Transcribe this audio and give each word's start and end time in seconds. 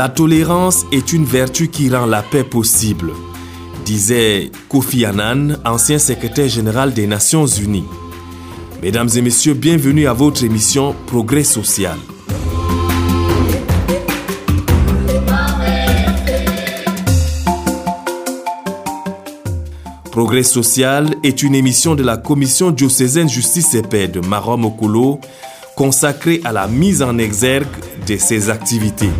La 0.00 0.08
tolérance 0.08 0.86
est 0.92 1.12
une 1.12 1.26
vertu 1.26 1.68
qui 1.68 1.90
rend 1.90 2.06
la 2.06 2.22
paix 2.22 2.42
possible, 2.42 3.12
disait 3.84 4.50
Kofi 4.70 5.04
Annan, 5.04 5.58
ancien 5.62 5.98
secrétaire 5.98 6.48
général 6.48 6.94
des 6.94 7.06
Nations 7.06 7.44
Unies. 7.44 7.84
Mesdames 8.82 9.10
et 9.14 9.20
messieurs, 9.20 9.52
bienvenue 9.52 10.06
à 10.06 10.14
votre 10.14 10.42
émission 10.42 10.94
Progrès 11.06 11.44
social. 11.44 11.98
Progrès 20.10 20.44
social 20.44 21.14
est 21.22 21.42
une 21.42 21.54
émission 21.54 21.94
de 21.94 22.02
la 22.02 22.16
Commission 22.16 22.70
diocésaine 22.70 23.28
Justice 23.28 23.74
et 23.74 23.82
Paix 23.82 24.08
de 24.08 24.20
Marom 24.20 24.64
Okolo 24.64 25.20
consacrée 25.76 26.40
à 26.44 26.52
la 26.52 26.68
mise 26.68 27.02
en 27.02 27.18
exergue 27.18 27.66
de 28.06 28.16
ses 28.16 28.48
activités. 28.48 29.10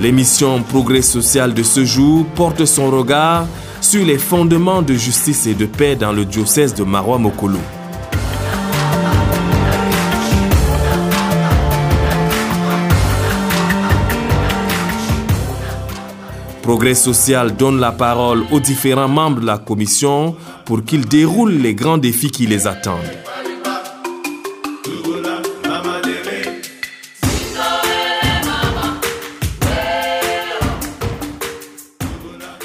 L'émission 0.00 0.62
Progrès 0.62 1.02
social 1.02 1.52
de 1.52 1.62
ce 1.62 1.84
jour 1.84 2.24
porte 2.34 2.64
son 2.64 2.90
regard 2.90 3.46
sur 3.82 4.02
les 4.02 4.16
fondements 4.16 4.80
de 4.80 4.94
justice 4.94 5.46
et 5.46 5.52
de 5.52 5.66
paix 5.66 5.94
dans 5.94 6.12
le 6.12 6.24
diocèse 6.24 6.74
de 6.74 6.84
Marois 6.84 7.18
Mokolo. 7.18 7.58
Progrès 16.62 16.94
social 16.94 17.54
donne 17.54 17.78
la 17.78 17.92
parole 17.92 18.44
aux 18.52 18.60
différents 18.60 19.08
membres 19.08 19.40
de 19.40 19.46
la 19.46 19.58
commission 19.58 20.34
pour 20.64 20.82
qu'ils 20.82 21.06
déroulent 21.06 21.58
les 21.58 21.74
grands 21.74 21.98
défis 21.98 22.30
qui 22.30 22.46
les 22.46 22.66
attendent. 22.66 23.29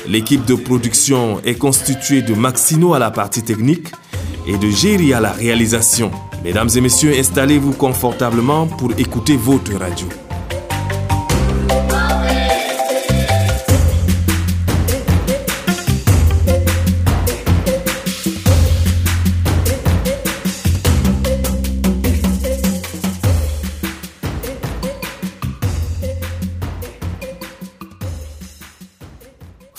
L'équipe 0.08 0.46
de 0.46 0.56
production 0.56 1.42
est 1.44 1.56
constituée 1.56 2.22
de 2.22 2.34
Maxino 2.34 2.94
à 2.94 3.00
la 3.00 3.10
partie 3.10 3.42
technique 3.42 3.88
et 4.48 4.58
de 4.58 4.70
Géry 4.70 5.14
à 5.14 5.20
la 5.20 5.32
réalisation. 5.32 6.12
Mesdames 6.44 6.70
et 6.76 6.82
messieurs, 6.82 7.14
installez-vous 7.18 7.74
confortablement 7.74 8.68
pour 8.68 8.92
écouter 9.00 9.36
votre 9.36 9.74
radio. 9.74 10.08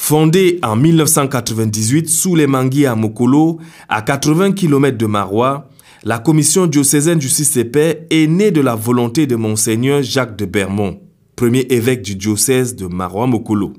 Fondée 0.09 0.61
en 0.63 0.77
1998 0.77 2.09
sous 2.09 2.37
les 2.37 2.47
manguiers 2.47 2.87
à 2.87 2.95
Mokolo, 2.95 3.59
à 3.89 4.03
80 4.03 4.53
km 4.53 4.97
de 4.97 5.07
Marois, 5.07 5.69
la 6.05 6.21
commission 6.21 6.69
diocésaine 6.69 7.19
et 7.57 7.65
Paix 7.65 8.07
est 8.09 8.29
née 8.29 8.53
de 8.53 8.61
la 8.61 8.77
volonté 8.77 9.27
de 9.27 9.35
Monseigneur 9.35 10.05
Jacques 10.05 10.39
de 10.39 10.45
Bermond, 10.45 11.01
premier 11.35 11.67
évêque 11.71 12.03
du 12.03 12.15
diocèse 12.15 12.77
de 12.77 12.87
Marois-Mokolo. 12.87 13.73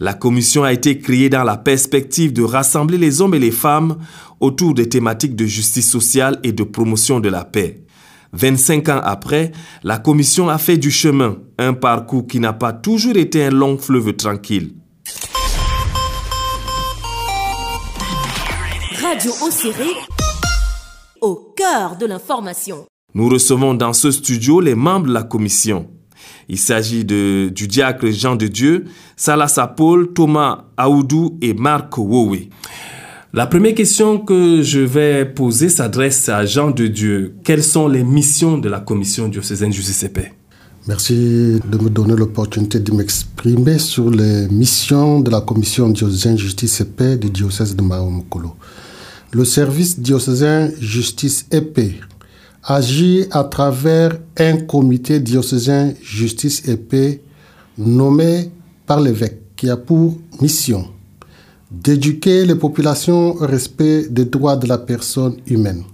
La 0.00 0.12
commission 0.12 0.64
a 0.64 0.74
été 0.74 0.98
créée 0.98 1.30
dans 1.30 1.44
la 1.44 1.56
perspective 1.56 2.34
de 2.34 2.42
rassembler 2.42 2.98
les 2.98 3.22
hommes 3.22 3.34
et 3.34 3.38
les 3.38 3.50
femmes 3.50 3.96
autour 4.40 4.74
des 4.74 4.90
thématiques 4.90 5.34
de 5.34 5.46
justice 5.46 5.90
sociale 5.90 6.38
et 6.42 6.52
de 6.52 6.62
promotion 6.62 7.20
de 7.20 7.30
la 7.30 7.46
paix. 7.46 7.86
25 8.34 8.90
ans 8.90 9.00
après, 9.02 9.52
la 9.82 9.96
commission 9.96 10.50
a 10.50 10.58
fait 10.58 10.76
du 10.76 10.90
chemin, 10.90 11.38
un 11.56 11.72
parcours 11.72 12.26
qui 12.26 12.38
n'a 12.38 12.52
pas 12.52 12.74
toujours 12.74 13.16
été 13.16 13.44
un 13.44 13.50
long 13.50 13.78
fleuve 13.78 14.12
tranquille. 14.12 14.74
Radio 19.16 19.32
au 21.22 21.54
cœur 21.56 21.96
de 21.96 22.04
l'information. 22.04 22.84
Nous 23.14 23.30
recevons 23.30 23.72
dans 23.72 23.94
ce 23.94 24.10
studio 24.10 24.60
les 24.60 24.74
membres 24.74 25.06
de 25.06 25.14
la 25.14 25.22
commission. 25.22 25.86
Il 26.50 26.58
s'agit 26.58 27.02
de, 27.06 27.48
du 27.48 27.66
diacre 27.66 28.10
Jean 28.10 28.36
de 28.36 28.46
Dieu, 28.46 28.84
Salah 29.16 29.46
Paul, 29.74 30.12
Thomas 30.12 30.66
Aoudou 30.76 31.38
et 31.40 31.54
Marc 31.54 31.96
Wowe. 31.96 32.36
La 33.32 33.46
première 33.46 33.74
question 33.74 34.18
que 34.18 34.60
je 34.60 34.80
vais 34.80 35.24
poser 35.24 35.70
s'adresse 35.70 36.28
à 36.28 36.44
Jean 36.44 36.70
de 36.70 36.86
Dieu. 36.86 37.36
Quelles 37.42 37.64
sont 37.64 37.88
les 37.88 38.04
missions 38.04 38.58
de 38.58 38.68
la 38.68 38.80
commission 38.80 39.28
diocésaine 39.28 39.72
Justice 39.72 40.02
et 40.02 40.10
Paix 40.10 40.34
Merci 40.86 41.58
de 41.66 41.78
me 41.78 41.88
donner 41.88 42.16
l'opportunité 42.16 42.80
de 42.80 42.92
m'exprimer 42.92 43.78
sur 43.78 44.10
les 44.10 44.46
missions 44.48 45.20
de 45.20 45.30
la 45.30 45.40
commission 45.40 45.88
diocésaine 45.88 46.36
Justice 46.36 46.82
et 46.82 46.84
Paix 46.84 47.16
du 47.16 47.30
diocèse 47.30 47.74
de 47.74 47.80
Mahomokolo. 47.80 48.54
Le 49.36 49.44
service 49.44 50.00
diocésain 50.00 50.70
Justice 50.80 51.44
et 51.52 51.60
Paix 51.60 51.92
agit 52.64 53.26
à 53.30 53.44
travers 53.44 54.16
un 54.38 54.56
comité 54.56 55.20
diocésain 55.20 55.92
Justice 56.02 56.66
et 56.66 56.78
Paix 56.78 57.20
nommé 57.76 58.50
par 58.86 58.98
l'évêque 58.98 59.42
qui 59.54 59.68
a 59.68 59.76
pour 59.76 60.16
mission 60.40 60.86
d'éduquer 61.70 62.46
les 62.46 62.54
populations 62.54 63.36
au 63.36 63.46
respect 63.46 64.06
des 64.08 64.24
droits 64.24 64.56
de 64.56 64.68
la 64.68 64.78
personne 64.78 65.36
humaine, 65.46 65.84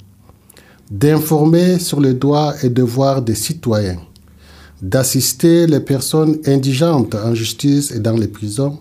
d'informer 0.88 1.80
sur 1.80 2.00
les 2.00 2.14
droits 2.14 2.54
et 2.62 2.68
devoirs 2.68 3.22
des 3.22 3.34
citoyens, 3.34 3.98
d'assister 4.80 5.66
les 5.66 5.80
personnes 5.80 6.38
indigentes 6.46 7.16
en 7.16 7.34
justice 7.34 7.90
et 7.90 7.98
dans 7.98 8.16
les 8.16 8.28
prisons, 8.28 8.78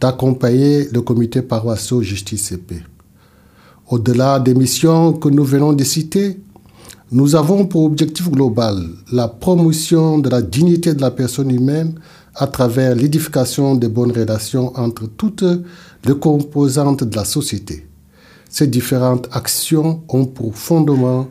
d'accompagner 0.00 0.86
le 0.92 1.00
comité 1.00 1.42
paroissial 1.42 2.02
Justice 2.02 2.52
et 2.52 2.58
Paix. 2.58 2.84
Au-delà 3.90 4.38
des 4.38 4.52
missions 4.52 5.14
que 5.14 5.30
nous 5.30 5.44
venons 5.44 5.72
de 5.72 5.82
citer, 5.82 6.38
nous 7.10 7.34
avons 7.34 7.64
pour 7.64 7.84
objectif 7.84 8.30
global 8.30 8.86
la 9.10 9.28
promotion 9.28 10.18
de 10.18 10.28
la 10.28 10.42
dignité 10.42 10.92
de 10.92 11.00
la 11.00 11.10
personne 11.10 11.50
humaine 11.50 11.94
à 12.34 12.46
travers 12.48 12.94
l'édification 12.94 13.76
de 13.76 13.88
bonnes 13.88 14.12
relations 14.12 14.78
entre 14.78 15.06
toutes 15.06 15.44
les 16.04 16.14
composantes 16.14 17.02
de 17.02 17.16
la 17.16 17.24
société. 17.24 17.86
Ces 18.50 18.66
différentes 18.66 19.26
actions 19.32 20.02
ont 20.10 20.26
pour 20.26 20.54
fondement 20.54 21.26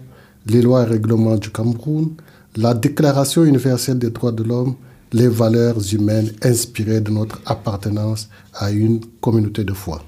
les 0.47 0.63
lois 0.63 0.81
et 0.81 0.85
règlements 0.85 1.37
du 1.37 1.51
Cameroun, 1.51 2.15
la 2.55 2.73
Déclaration 2.73 3.43
universelle 3.43 3.99
des 3.99 4.09
droits 4.09 4.31
de 4.31 4.41
l'homme, 4.41 4.73
les 5.13 5.27
valeurs 5.27 5.77
humaines 5.93 6.31
inspirées 6.41 7.01
de 7.01 7.11
notre 7.11 7.39
appartenance 7.45 8.29
à 8.55 8.71
une 8.71 8.99
communauté 9.21 9.63
de 9.63 9.73
foi. 9.73 10.01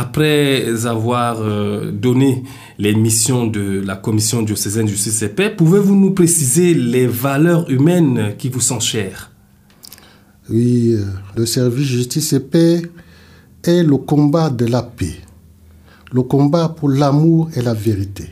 Après 0.00 0.86
avoir 0.86 1.40
euh, 1.40 1.90
donné 1.90 2.44
les 2.78 2.94
missions 2.94 3.48
de 3.48 3.82
la 3.84 3.96
Commission 3.96 4.42
diocésaine 4.42 4.86
de 4.86 4.90
justice 4.92 5.22
et 5.22 5.28
paix, 5.28 5.50
pouvez-vous 5.50 5.96
nous 5.96 6.12
préciser 6.12 6.72
les 6.72 7.08
valeurs 7.08 7.68
humaines 7.68 8.36
qui 8.38 8.48
vous 8.48 8.60
sont 8.60 8.78
chères? 8.78 9.32
Oui, 10.50 10.92
euh, 10.92 11.04
le 11.36 11.46
service 11.46 11.88
justice 11.88 12.32
et 12.32 12.38
paix 12.38 12.82
est 13.64 13.82
le 13.82 13.96
combat 13.96 14.50
de 14.50 14.66
la 14.66 14.82
paix, 14.82 15.16
le 16.12 16.22
combat 16.22 16.68
pour 16.68 16.90
l'amour 16.90 17.50
et 17.56 17.60
la 17.60 17.74
vérité, 17.74 18.28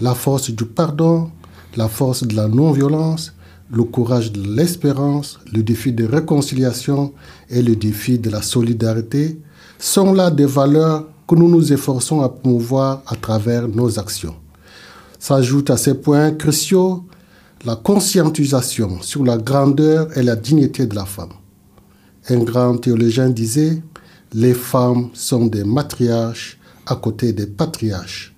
la 0.00 0.14
force 0.14 0.52
du 0.52 0.64
pardon, 0.64 1.28
la 1.76 1.88
force 1.88 2.22
de 2.22 2.36
la 2.36 2.46
non-violence, 2.46 3.34
le 3.70 3.84
courage 3.84 4.32
de 4.32 4.42
l'espérance, 4.42 5.40
le 5.52 5.62
défi 5.62 5.92
de 5.92 6.04
réconciliation 6.04 7.12
et 7.48 7.62
le 7.62 7.76
défi 7.76 8.18
de 8.18 8.30
la 8.30 8.42
solidarité 8.42 9.40
sont 9.78 10.12
là 10.12 10.30
des 10.30 10.46
valeurs 10.46 11.08
que 11.26 11.34
nous 11.34 11.48
nous 11.48 11.72
efforçons 11.72 12.20
à 12.20 12.28
promouvoir 12.28 13.02
à 13.06 13.16
travers 13.16 13.66
nos 13.68 13.98
actions. 13.98 14.36
S'ajoute 15.18 15.70
à 15.70 15.76
ces 15.76 15.94
points 15.94 16.32
cruciaux 16.32 17.04
la 17.64 17.76
conscientisation 17.76 19.00
sur 19.00 19.24
la 19.24 19.38
grandeur 19.38 20.16
et 20.18 20.22
la 20.22 20.36
dignité 20.36 20.86
de 20.86 20.94
la 20.94 21.06
femme. 21.06 21.32
Un 22.28 22.38
grand 22.38 22.76
théologien 22.76 23.30
disait, 23.30 23.82
les 24.34 24.52
femmes 24.52 25.08
sont 25.14 25.46
des 25.46 25.64
matriarches 25.64 26.58
à 26.86 26.96
côté 26.96 27.32
des 27.32 27.46
patriarches. 27.46 28.34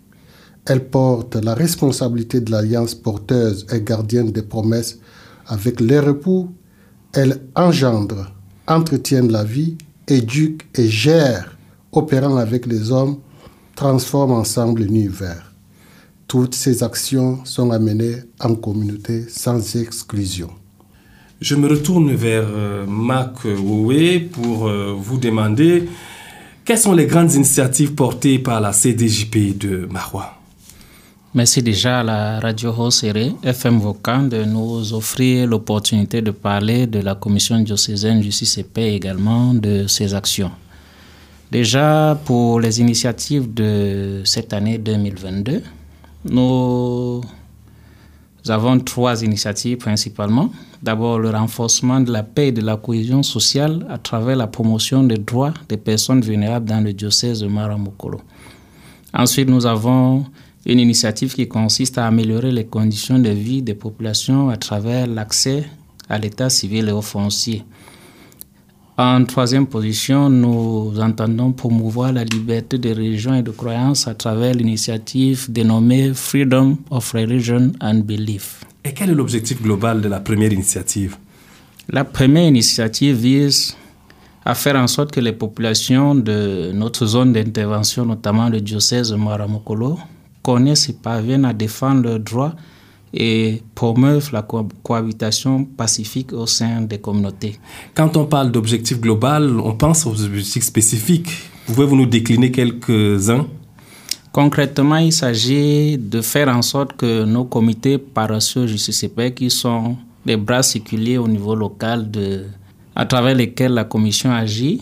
Elles 0.64 0.88
portent 0.88 1.37
la 1.37 1.55
responsabilité 1.55 2.40
de 2.40 2.50
l'alliance 2.50 2.94
porteuse 2.94 3.67
et 3.72 3.81
gardienne 3.81 4.31
des 4.31 4.43
promesses 4.43 4.99
avec 5.46 5.81
leur 5.81 6.08
époux. 6.08 6.54
Elles 7.12 7.40
engendrent, 7.54 8.32
entretiennent 8.66 9.32
la 9.32 9.44
vie 9.44 9.76
éduque 10.08 10.66
et 10.75 10.88
gère, 10.88 11.56
opérant 11.93 12.37
avec 12.37 12.66
les 12.66 12.93
hommes, 12.93 13.19
transforme 13.75 14.32
ensemble 14.32 14.82
l'univers. 14.82 15.52
Toutes 16.28 16.54
ces 16.54 16.82
actions 16.82 17.44
sont 17.44 17.70
amenées 17.70 18.16
en 18.40 18.54
communauté 18.54 19.26
sans 19.28 19.76
exclusion. 19.76 20.50
Je 21.40 21.54
me 21.54 21.69
retourne 21.69 22.12
vers 22.14 22.46
euh, 22.48 22.87
Marc 22.87 23.44
Woué 23.44 24.20
pour 24.20 24.66
euh, 24.66 24.94
vous 24.98 25.19
demander 25.19 25.88
Quelles 26.64 26.78
sont 26.78 26.94
les 26.94 27.06
grandes 27.06 27.34
initiatives 27.34 27.94
portées 27.94 28.38
par 28.38 28.60
la 28.60 28.72
CDJP 28.72 29.56
de 29.58 29.87
Marois 29.90 30.36
Merci 31.37 31.62
déjà 31.62 32.00
à 32.00 32.03
la 32.03 32.41
radio 32.41 32.73
Rosséré, 32.73 33.31
FM 33.43 33.79
Vocan, 33.79 34.23
de 34.23 34.43
nous 34.44 34.94
offrir 34.94 35.47
l'opportunité 35.47 36.23
de 36.23 36.31
parler 36.31 36.87
de 36.87 37.00
la 37.00 37.15
Commission 37.15 37.61
diocésaine 37.61 38.23
justice 38.23 38.56
et 38.56 38.62
paix 38.62 38.94
également 38.94 39.53
de 39.53 39.87
ses 39.87 40.15
actions. 40.15 40.50
Déjà, 41.53 42.19
pour 42.25 42.59
les 42.59 42.81
initiatives 42.81 43.53
de 43.53 44.23
cette 44.25 44.55
année 44.55 44.79
2022, 44.79 45.62
nous 46.25 47.21
avons 48.49 48.81
trois 48.81 49.23
initiatives 49.23 49.77
principalement. 49.77 50.50
D'abord, 50.82 51.19
le 51.19 51.29
renforcement 51.29 52.00
de 52.00 52.12
la 52.12 52.23
paix 52.23 52.49
et 52.49 52.53
de 52.53 52.62
la 52.62 52.79
cohésion 52.79 53.23
sociale 53.23 53.87
à 53.91 53.99
travers 53.99 54.37
la 54.37 54.47
promotion 54.47 55.05
des 55.05 55.19
droits 55.19 55.53
des 55.69 55.77
personnes 55.77 56.23
vulnérables 56.23 56.67
dans 56.67 56.81
le 56.81 56.94
diocèse 56.94 57.41
de 57.41 57.47
Maramokolo. 57.47 58.23
Ensuite, 59.12 59.50
nous 59.50 59.67
avons 59.67 60.25
une 60.67 60.81
initiative 60.81 61.35
qui 61.35 61.47
consiste 61.47 61.97
à 61.97 62.07
améliorer 62.07 62.51
les 62.51 62.67
conditions 62.67 63.19
de 63.19 63.31
vie 63.31 63.63
des 63.63 63.75
populations 63.75 64.51
à 64.51 64.57
travers 64.57 65.07
l'accès 65.07 65.65
à 66.09 66.19
l'état 66.19 66.51
civil 66.51 66.89
et 66.89 66.93
aux 66.93 67.03
fonciers. 67.03 67.65
En 68.99 69.25
troisième 69.25 69.67
position, 69.67 70.31
nous 70.31 70.95
entendons 70.99 71.53
promouvoir 71.53 72.13
la 72.13 72.25
liberté 72.25 72.79
de 72.79 72.89
religion 72.89 73.35
et 73.35 73.43
de 73.43 73.51
croyance 73.51 74.09
à 74.09 74.15
travers 74.15 74.55
l'initiative 74.55 75.47
dénommée 75.51 76.13
Freedom 76.15 76.79
of 76.91 77.13
Religion 77.13 77.73
and 77.81 78.01
Belief. 78.05 78.65
Et 78.85 78.93
quel 78.93 79.11
est 79.11 79.15
l'objectif 79.15 79.61
global 79.63 80.01
de 80.01 80.09
la 80.09 80.21
première 80.21 80.53
initiative? 80.53 81.17
La 81.91 82.05
première 82.05 82.49
initiative 82.49 83.17
vise 83.17 83.77
à 84.45 84.55
faire 84.55 84.77
en 84.77 84.87
sorte 84.87 85.13
que 85.13 85.21
les 85.21 85.33
populations 85.33 86.15
de 86.15 86.73
notre 86.73 87.05
zone 87.05 87.33
d'intervention, 87.33 88.07
notamment 88.07 88.49
le 88.49 88.61
diocèse 88.61 89.11
de 89.11 89.17
Maramokolo, 89.17 89.99
connaissent 90.46 90.88
et 90.88 90.93
parviennent 90.93 91.44
à 91.44 91.52
défendre 91.52 92.02
leurs 92.02 92.20
droits 92.20 92.54
et 93.12 93.62
promeuvent 93.75 94.31
la 94.32 94.43
cohabitation 94.82 95.64
pacifique 95.64 96.32
au 96.32 96.46
sein 96.46 96.82
des 96.82 96.98
communautés. 96.98 97.58
Quand 97.94 98.16
on 98.16 98.26
parle 98.26 98.52
d'objectifs 98.52 99.00
global, 99.00 99.58
on 99.58 99.75
pense 99.75 100.06
aux 100.06 100.22
objectifs 100.25 100.62
spécifiques. 100.62 101.32
Pouvez-vous 101.66 101.96
nous 101.96 102.06
décliner 102.06 102.52
quelques-uns? 102.52 103.46
Concrètement, 104.31 104.98
il 104.98 105.12
s'agit 105.12 105.98
de 105.98 106.20
faire 106.20 106.48
en 106.48 106.62
sorte 106.62 106.93
que 106.96 107.25
nos 107.25 107.44
comités 107.44 107.98
paroissiaux 107.98 108.69
JCCP, 108.69 109.34
qui 109.34 109.50
sont 109.50 109.96
les 110.25 110.37
bras 110.37 110.62
séculiers 110.62 111.19
au 111.19 111.26
niveau 111.26 111.56
local 111.56 112.08
de, 112.08 112.44
à 112.94 113.04
travers 113.06 113.34
lesquels 113.34 113.72
la 113.72 113.84
commission 113.84 114.31
agit, 114.31 114.81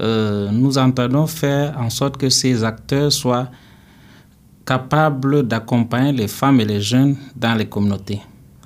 euh, 0.00 0.50
nous 0.50 0.76
entendons 0.76 1.26
faire 1.26 1.78
en 1.80 1.88
sorte 1.88 2.16
que 2.18 2.28
ces 2.28 2.64
acteurs 2.64 3.12
soient 3.12 3.48
capable 4.64 5.46
d'accompagner 5.46 6.12
les 6.12 6.28
femmes 6.28 6.60
et 6.60 6.64
les 6.64 6.80
jeunes 6.80 7.16
dans 7.36 7.54
les 7.54 7.66
communautés. 7.66 8.20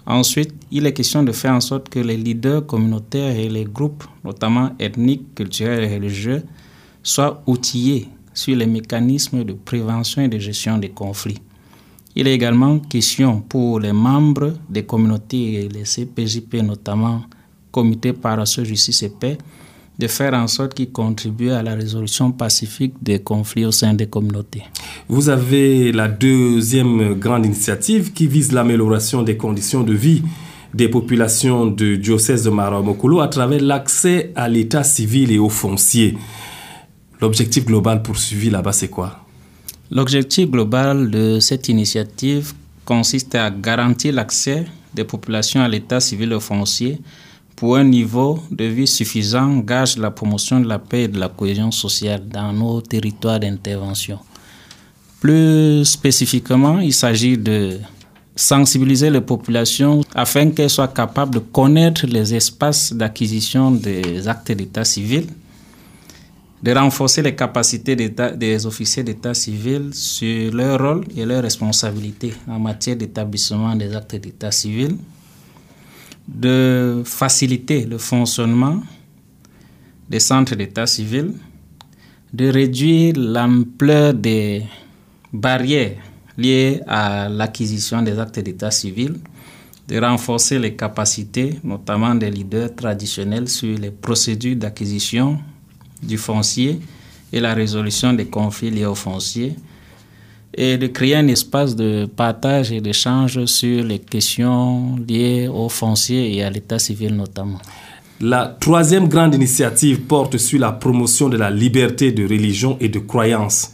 Ensuite, 0.06 0.54
il 0.70 0.86
est 0.86 0.92
question 0.92 1.22
de 1.22 1.32
faire 1.32 1.52
en 1.52 1.60
sorte 1.60 1.88
que 1.88 1.98
les 1.98 2.16
leaders 2.16 2.64
communautaires 2.66 3.36
et 3.36 3.48
les 3.48 3.64
groupes, 3.64 4.04
notamment 4.24 4.70
ethniques, 4.78 5.34
culturels 5.34 5.84
et 5.84 5.94
religieux, 5.94 6.42
soient 7.02 7.42
outillés 7.46 8.08
sur 8.32 8.56
les 8.56 8.66
mécanismes 8.66 9.44
de 9.44 9.52
prévention 9.52 10.22
et 10.22 10.28
de 10.28 10.38
gestion 10.38 10.78
des 10.78 10.90
conflits. 10.90 11.38
Il 12.14 12.26
est 12.26 12.34
également 12.34 12.78
question 12.78 13.40
pour 13.40 13.80
les 13.80 13.92
membres 13.92 14.54
des 14.68 14.84
communautés 14.84 15.64
et 15.64 15.68
les 15.68 15.82
CPJP, 15.84 16.62
notamment 16.62 17.22
Comité 17.70 18.12
Parasol 18.12 18.64
Justice 18.64 19.02
et 19.02 19.10
Paix, 19.10 19.36
de 19.98 20.06
faire 20.06 20.34
en 20.34 20.46
sorte 20.46 20.74
qu'ils 20.74 20.92
contribuent 20.92 21.50
à 21.50 21.62
la 21.62 21.74
résolution 21.74 22.30
pacifique 22.30 22.94
des 23.02 23.18
conflits 23.18 23.64
au 23.64 23.72
sein 23.72 23.94
des 23.94 24.06
communautés. 24.06 24.62
Vous 25.08 25.28
avez 25.28 25.90
la 25.90 26.06
deuxième 26.08 27.14
grande 27.14 27.46
initiative 27.46 28.12
qui 28.12 28.26
vise 28.28 28.52
l'amélioration 28.52 29.22
des 29.22 29.36
conditions 29.36 29.82
de 29.82 29.94
vie 29.94 30.22
des 30.74 30.88
populations 30.88 31.66
du 31.66 31.98
diocèse 31.98 32.44
de 32.44 32.50
Maramokolo 32.50 33.20
à 33.20 33.28
travers 33.28 33.60
l'accès 33.60 34.32
à 34.36 34.48
l'état 34.48 34.84
civil 34.84 35.32
et 35.32 35.38
aux 35.38 35.48
fonciers. 35.48 36.16
L'objectif 37.20 37.64
global 37.64 38.02
poursuivi 38.02 38.50
là-bas, 38.50 38.72
c'est 38.72 38.88
quoi? 38.88 39.24
L'objectif 39.90 40.50
global 40.50 41.10
de 41.10 41.40
cette 41.40 41.68
initiative 41.68 42.52
consiste 42.84 43.34
à 43.34 43.50
garantir 43.50 44.12
l'accès 44.12 44.66
des 44.94 45.04
populations 45.04 45.62
à 45.62 45.68
l'état 45.68 46.00
civil 46.00 46.32
et 46.32 46.34
aux 46.34 46.40
fonciers 46.40 47.00
pour 47.58 47.76
un 47.76 47.82
niveau 47.82 48.38
de 48.52 48.64
vie 48.66 48.86
suffisant 48.86 49.58
gage 49.58 49.98
la 49.98 50.12
promotion 50.12 50.60
de 50.60 50.68
la 50.68 50.78
paix 50.78 51.02
et 51.02 51.08
de 51.08 51.18
la 51.18 51.28
cohésion 51.28 51.72
sociale 51.72 52.22
dans 52.28 52.52
nos 52.52 52.80
territoires 52.80 53.40
d'intervention. 53.40 54.20
Plus 55.20 55.84
spécifiquement, 55.84 56.78
il 56.78 56.94
s'agit 56.94 57.36
de 57.36 57.80
sensibiliser 58.36 59.10
les 59.10 59.20
populations 59.20 60.02
afin 60.14 60.50
qu'elles 60.50 60.70
soient 60.70 60.86
capables 60.86 61.34
de 61.34 61.40
connaître 61.40 62.06
les 62.06 62.32
espaces 62.32 62.92
d'acquisition 62.92 63.72
des 63.72 64.28
actes 64.28 64.52
d'état 64.52 64.84
civil, 64.84 65.26
de 66.62 66.72
renforcer 66.72 67.22
les 67.22 67.34
capacités 67.34 67.96
des 67.96 68.66
officiers 68.66 69.02
d'état 69.02 69.34
civil 69.34 69.90
sur 69.92 70.54
leur 70.54 70.80
rôle 70.80 71.04
et 71.16 71.24
leurs 71.24 71.42
responsabilités 71.42 72.34
en 72.46 72.60
matière 72.60 72.94
d'établissement 72.94 73.74
des 73.74 73.92
actes 73.96 74.14
d'état 74.14 74.52
civil, 74.52 74.96
de 76.28 77.02
faciliter 77.04 77.86
le 77.86 77.96
fonctionnement 77.98 78.82
des 80.08 80.20
centres 80.20 80.54
d'état 80.54 80.86
civil, 80.86 81.32
de 82.32 82.48
réduire 82.48 83.14
l'ampleur 83.16 84.12
des 84.12 84.62
barrières 85.32 85.96
liées 86.36 86.80
à 86.86 87.28
l'acquisition 87.28 88.02
des 88.02 88.18
actes 88.18 88.38
d'état 88.38 88.70
civil, 88.70 89.16
de 89.88 89.98
renforcer 89.98 90.58
les 90.58 90.76
capacités, 90.76 91.58
notamment 91.64 92.14
des 92.14 92.30
leaders 92.30 92.74
traditionnels, 92.74 93.48
sur 93.48 93.76
les 93.78 93.90
procédures 93.90 94.56
d'acquisition 94.56 95.38
du 96.02 96.18
foncier 96.18 96.78
et 97.32 97.40
la 97.40 97.54
résolution 97.54 98.12
des 98.12 98.26
conflits 98.26 98.70
liés 98.70 98.84
au 98.84 98.94
foncier, 98.94 99.56
et 100.54 100.78
de 100.78 100.86
créer 100.86 101.16
un 101.16 101.28
espace 101.28 101.76
de 101.76 102.06
partage 102.06 102.72
et 102.72 102.80
d'échange 102.80 103.44
sur 103.46 103.84
les 103.84 103.98
questions 103.98 104.96
liées 105.06 105.48
aux 105.48 105.68
fonciers 105.68 106.36
et 106.36 106.42
à 106.42 106.50
l'état 106.50 106.78
civil 106.78 107.14
notamment. 107.14 107.58
La 108.20 108.46
troisième 108.46 109.08
grande 109.08 109.34
initiative 109.34 110.00
porte 110.00 110.38
sur 110.38 110.58
la 110.58 110.72
promotion 110.72 111.28
de 111.28 111.36
la 111.36 111.50
liberté 111.50 112.10
de 112.10 112.24
religion 112.24 112.76
et 112.80 112.88
de 112.88 112.98
croyance. 112.98 113.72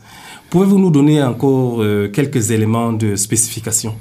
Pouvez-vous 0.51 0.79
nous 0.79 0.91
donner 0.91 1.23
encore 1.23 1.81
euh, 1.81 2.09
quelques 2.09 2.51
éléments 2.51 2.93
de 2.93 3.17
spécification? 3.17 3.95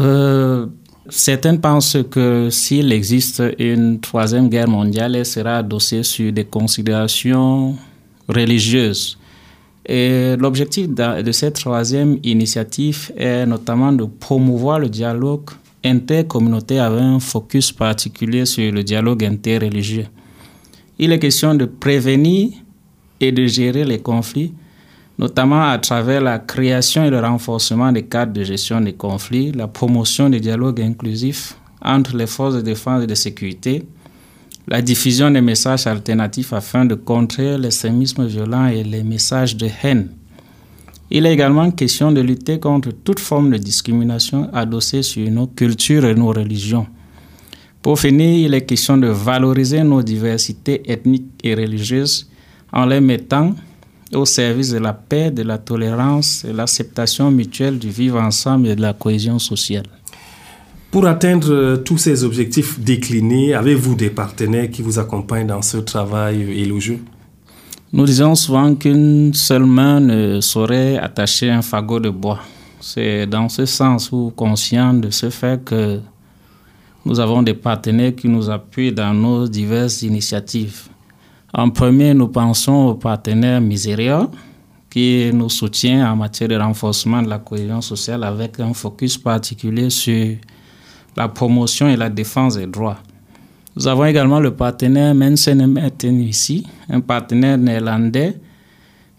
Euh, 0.00 0.66
Certains 1.10 1.56
pensent 1.56 1.96
que 2.08 2.50
s'il 2.50 2.92
existe 2.92 3.42
une 3.58 3.98
troisième 4.00 4.48
guerre 4.48 4.68
mondiale, 4.68 5.16
elle 5.16 5.26
sera 5.26 5.58
adossée 5.58 6.04
sur 6.04 6.32
des 6.32 6.44
considérations 6.44 7.76
religieuses. 8.28 9.18
L'objectif 9.90 10.88
de 10.88 11.32
cette 11.32 11.54
troisième 11.56 12.18
initiative 12.22 13.10
est 13.16 13.44
notamment 13.44 13.92
de 13.92 14.04
promouvoir 14.04 14.78
le 14.78 14.88
dialogue 14.88 15.50
intercommunautaire 15.84 16.84
avec 16.84 17.00
un 17.00 17.18
focus 17.18 17.72
particulier 17.72 18.46
sur 18.46 18.70
le 18.70 18.84
dialogue 18.84 19.24
interreligieux. 19.24 20.06
Il 20.98 21.10
est 21.10 21.18
question 21.18 21.54
de 21.54 21.64
prévenir 21.64 22.50
et 23.18 23.32
de 23.32 23.46
gérer 23.46 23.84
les 23.84 23.98
conflits, 23.98 24.52
notamment 25.18 25.68
à 25.68 25.78
travers 25.78 26.20
la 26.20 26.38
création 26.38 27.04
et 27.04 27.10
le 27.10 27.18
renforcement 27.18 27.90
des 27.90 28.04
cadres 28.04 28.32
de 28.32 28.44
gestion 28.44 28.80
des 28.80 28.92
conflits, 28.92 29.50
la 29.50 29.66
promotion 29.66 30.30
des 30.30 30.40
dialogues 30.40 30.82
inclusifs 30.82 31.56
entre 31.82 32.16
les 32.16 32.26
forces 32.26 32.54
de 32.54 32.60
défense 32.60 33.02
et 33.02 33.06
de 33.06 33.14
sécurité, 33.14 33.82
la 34.70 34.80
diffusion 34.80 35.32
des 35.32 35.40
messages 35.40 35.88
alternatifs 35.88 36.52
afin 36.52 36.84
de 36.84 36.94
contrer 36.94 37.58
l'extrémisme 37.58 38.24
violent 38.26 38.68
et 38.68 38.84
les 38.84 39.02
messages 39.02 39.56
de 39.56 39.68
haine. 39.82 40.10
Il 41.10 41.26
est 41.26 41.32
également 41.32 41.72
question 41.72 42.12
de 42.12 42.20
lutter 42.20 42.60
contre 42.60 42.92
toute 42.92 43.18
forme 43.18 43.50
de 43.50 43.56
discrimination 43.56 44.48
adossée 44.54 45.02
sur 45.02 45.28
nos 45.28 45.48
cultures 45.48 46.04
et 46.04 46.14
nos 46.14 46.28
religions. 46.28 46.86
Pour 47.82 47.98
finir, 47.98 48.46
il 48.46 48.54
est 48.54 48.64
question 48.64 48.96
de 48.96 49.08
valoriser 49.08 49.82
nos 49.82 50.02
diversités 50.02 50.88
ethniques 50.88 51.32
et 51.42 51.56
religieuses 51.56 52.30
en 52.72 52.86
les 52.86 53.00
mettant 53.00 53.56
au 54.14 54.24
service 54.24 54.70
de 54.70 54.78
la 54.78 54.92
paix, 54.92 55.32
de 55.32 55.42
la 55.42 55.58
tolérance 55.58 56.44
et 56.44 56.52
l'acceptation 56.52 57.32
mutuelle 57.32 57.78
du 57.78 57.90
vivre 57.90 58.20
ensemble 58.20 58.68
et 58.68 58.76
de 58.76 58.82
la 58.82 58.92
cohésion 58.92 59.40
sociale. 59.40 59.86
Pour 60.90 61.06
atteindre 61.06 61.52
euh, 61.52 61.76
tous 61.76 61.98
ces 61.98 62.24
objectifs 62.24 62.80
déclinés, 62.80 63.54
avez-vous 63.54 63.94
des 63.94 64.10
partenaires 64.10 64.68
qui 64.68 64.82
vous 64.82 64.98
accompagnent 64.98 65.46
dans 65.46 65.62
ce 65.62 65.76
travail 65.76 66.42
élogieux 66.60 66.98
Nous 67.92 68.04
disons 68.06 68.34
souvent 68.34 68.74
qu'une 68.74 69.32
seule 69.32 69.66
main 69.66 70.00
ne 70.00 70.40
saurait 70.40 70.98
attacher 70.98 71.48
un 71.48 71.62
fagot 71.62 72.00
de 72.00 72.10
bois. 72.10 72.40
C'est 72.80 73.28
dans 73.28 73.48
ce 73.48 73.66
sens 73.66 74.10
où, 74.10 74.32
conscient 74.34 74.92
de 74.94 75.10
ce 75.10 75.30
fait 75.30 75.64
que 75.64 76.00
nous 77.04 77.20
avons 77.20 77.42
des 77.42 77.54
partenaires 77.54 78.16
qui 78.16 78.26
nous 78.26 78.50
appuient 78.50 78.92
dans 78.92 79.14
nos 79.14 79.46
diverses 79.46 80.02
initiatives. 80.02 80.88
En 81.54 81.70
premier, 81.70 82.14
nous 82.14 82.28
pensons 82.28 82.88
au 82.88 82.94
partenaire 82.94 83.60
Miseria 83.60 84.28
qui 84.90 85.30
nous 85.32 85.50
soutient 85.50 86.10
en 86.10 86.16
matière 86.16 86.48
de 86.48 86.56
renforcement 86.56 87.22
de 87.22 87.28
la 87.28 87.38
cohésion 87.38 87.80
sociale 87.80 88.24
avec 88.24 88.58
un 88.58 88.74
focus 88.74 89.16
particulier 89.18 89.88
sur 89.88 90.36
la 91.16 91.28
promotion 91.28 91.88
et 91.88 91.96
la 91.96 92.08
défense 92.08 92.56
des 92.56 92.66
droits. 92.66 92.98
Nous 93.76 93.86
avons 93.86 94.04
également 94.04 94.40
le 94.40 94.52
partenaire 94.52 95.14
Mensen 95.14 96.20
ici, 96.20 96.66
un 96.88 97.00
partenaire 97.00 97.56
néerlandais 97.56 98.36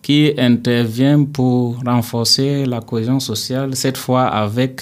qui 0.01 0.33
intervient 0.38 1.24
pour 1.24 1.79
renforcer 1.86 2.65
la 2.65 2.81
cohésion 2.81 3.19
sociale, 3.19 3.75
cette 3.75 3.98
fois 3.98 4.25
avec 4.25 4.81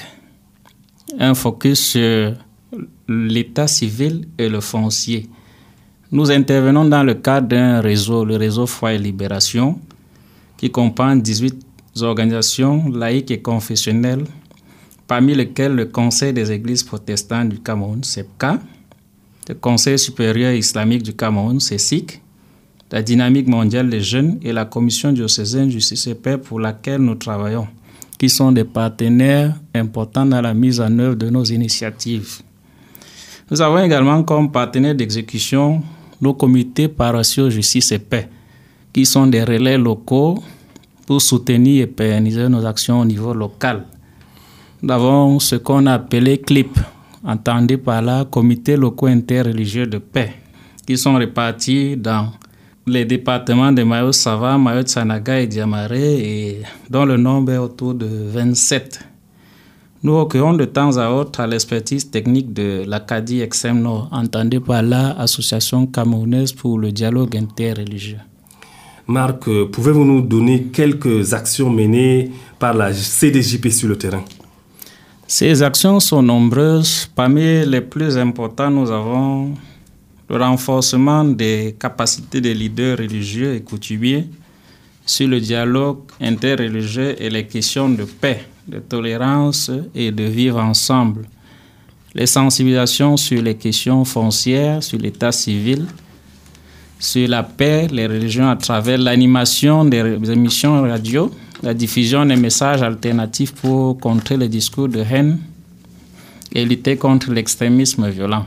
un 1.19 1.33
focus 1.33 1.79
sur 1.79 2.33
l'état 3.07 3.67
civil 3.67 4.27
et 4.37 4.49
le 4.49 4.61
foncier. 4.61 5.27
Nous 6.11 6.31
intervenons 6.31 6.85
dans 6.85 7.03
le 7.03 7.15
cadre 7.15 7.47
d'un 7.47 7.81
réseau, 7.81 8.25
le 8.25 8.35
réseau 8.35 8.65
Foi 8.65 8.93
et 8.93 8.97
Libération, 8.97 9.79
qui 10.57 10.71
comprend 10.71 11.15
18 11.15 11.65
organisations 12.01 12.89
laïques 12.89 13.31
et 13.31 13.41
confessionnelles, 13.41 14.25
parmi 15.09 15.33
lesquelles 15.33 15.73
le 15.73 15.87
Conseil 15.87 16.33
des 16.33 16.51
Églises 16.51 16.83
protestantes 16.83 17.49
du 17.49 17.59
Cameroun, 17.59 18.03
CEPCA, 18.03 18.59
le 19.49 19.55
Conseil 19.55 19.97
supérieur 19.97 20.53
islamique 20.53 21.01
du 21.01 21.15
Cameroun, 21.15 21.59
CESIC, 21.59 22.21
la 22.91 23.01
Dynamique 23.01 23.47
mondiale 23.47 23.89
des 23.89 24.01
jeunes 24.01 24.37
et 24.43 24.53
la 24.53 24.65
Commission 24.65 25.11
diocésaine 25.11 25.71
et 25.71 26.13
paix 26.13 26.37
pour 26.37 26.59
laquelle 26.59 27.01
nous 27.01 27.15
travaillons, 27.15 27.67
qui 28.19 28.29
sont 28.29 28.51
des 28.51 28.65
partenaires 28.65 29.55
importants 29.73 30.27
dans 30.27 30.41
la 30.41 30.53
mise 30.53 30.79
en 30.79 30.99
œuvre 30.99 31.15
de 31.15 31.31
nos 31.31 31.43
initiatives. 31.43 32.41
Nous 33.49 33.59
avons 33.61 33.79
également 33.79 34.21
comme 34.21 34.51
partenaires 34.51 34.93
d'exécution 34.93 35.81
nos 36.21 36.35
comités 36.35 36.87
paroissiaux 36.87 37.49
justice 37.49 37.91
et 37.93 37.97
paix, 37.97 38.29
qui 38.93 39.07
sont 39.07 39.25
des 39.25 39.43
relais 39.43 39.79
locaux 39.79 40.37
pour 41.07 41.19
soutenir 41.19 41.81
et 41.81 41.87
pérenniser 41.87 42.47
nos 42.47 42.63
actions 42.63 42.99
au 42.99 43.05
niveau 43.05 43.33
local. 43.33 43.85
Nous 44.81 44.93
avons 44.93 45.39
ce 45.39 45.57
qu'on 45.57 45.85
a 45.87 45.95
appelé 45.95 46.37
CLIP, 46.37 46.79
entendu 47.25 47.77
par 47.77 48.01
là 48.01 48.23
comités 48.23 48.77
locaux 48.77 49.07
interreligieux 49.07 49.85
de 49.85 49.97
paix, 49.97 50.31
qui 50.87 50.97
sont 50.97 51.15
répartis 51.15 51.97
dans 51.97 52.31
les 52.87 53.03
départements 53.03 53.73
de 53.73 53.83
Mayo 53.83 54.13
Sava, 54.13 54.57
Mayo 54.57 54.83
Sanaga 54.85 55.41
et 55.41 55.47
Diamaré, 55.47 56.19
et 56.19 56.61
dont 56.89 57.03
le 57.03 57.17
nombre 57.17 57.51
est 57.51 57.57
autour 57.57 57.93
de 57.93 58.07
27. 58.07 59.01
Nous 60.01 60.17
recueillons 60.17 60.53
de 60.53 60.63
temps 60.63 60.95
à 60.95 61.09
autre 61.09 61.41
à 61.41 61.47
l'expertise 61.47 62.09
technique 62.09 62.53
de 62.53 62.85
l'Acadie 62.87 63.41
Exemno, 63.41 64.03
entendue 64.13 64.61
par 64.61 64.81
là 64.81 65.13
Association 65.19 65.87
camerounaise 65.87 66.53
pour 66.53 66.79
le 66.79 66.93
dialogue 66.93 67.35
interreligieux. 67.35 68.19
Marc, 69.07 69.43
pouvez-vous 69.73 70.05
nous 70.05 70.21
donner 70.21 70.67
quelques 70.71 71.33
actions 71.33 71.69
menées 71.69 72.31
par 72.57 72.73
la 72.73 72.93
CDJP 72.93 73.67
sur 73.67 73.89
le 73.89 73.97
terrain? 73.97 74.23
Ces 75.31 75.61
actions 75.61 75.99
sont 75.99 76.23
nombreuses. 76.23 77.07
Parmi 77.13 77.63
les 77.63 77.81
plus 77.81 78.17
importantes, 78.17 78.73
nous 78.73 78.89
avons 78.89 79.53
le 80.27 80.35
renforcement 80.37 81.23
des 81.23 81.75
capacités 81.79 82.41
des 82.41 82.55
leaders 82.55 82.97
religieux 82.97 83.53
et 83.53 83.61
coutumiers 83.61 84.27
sur 85.05 85.27
le 85.27 85.39
dialogue 85.39 85.99
interreligieux 86.19 87.15
et 87.21 87.29
les 87.29 87.45
questions 87.45 87.89
de 87.89 88.05
paix, 88.05 88.43
de 88.67 88.79
tolérance 88.79 89.69
et 89.93 90.11
de 90.11 90.23
vivre 90.23 90.57
ensemble. 90.59 91.27
Les 92.15 92.25
sensibilisations 92.25 93.15
sur 93.15 93.39
les 93.39 93.53
questions 93.53 94.03
foncières, 94.05 94.81
sur 94.81 94.97
l'état 94.97 95.31
civil, 95.31 95.85
sur 96.97 97.29
la 97.29 97.43
paix, 97.43 97.87
les 97.91 98.07
religions 98.07 98.49
à 98.49 98.55
travers 98.55 98.97
l'animation 98.97 99.85
des 99.85 100.01
émissions 100.31 100.81
radio, 100.81 101.29
la 101.61 101.73
diffusion 101.73 102.25
des 102.25 102.35
messages 102.35 102.81
alternatifs 102.81 103.53
pour 103.53 103.97
contrer 103.99 104.37
les 104.37 104.47
discours 104.47 104.87
de 104.87 104.99
haine 104.99 105.39
et 106.53 106.65
lutter 106.65 106.97
contre 106.97 107.31
l'extrémisme 107.31 108.09
violent. 108.09 108.45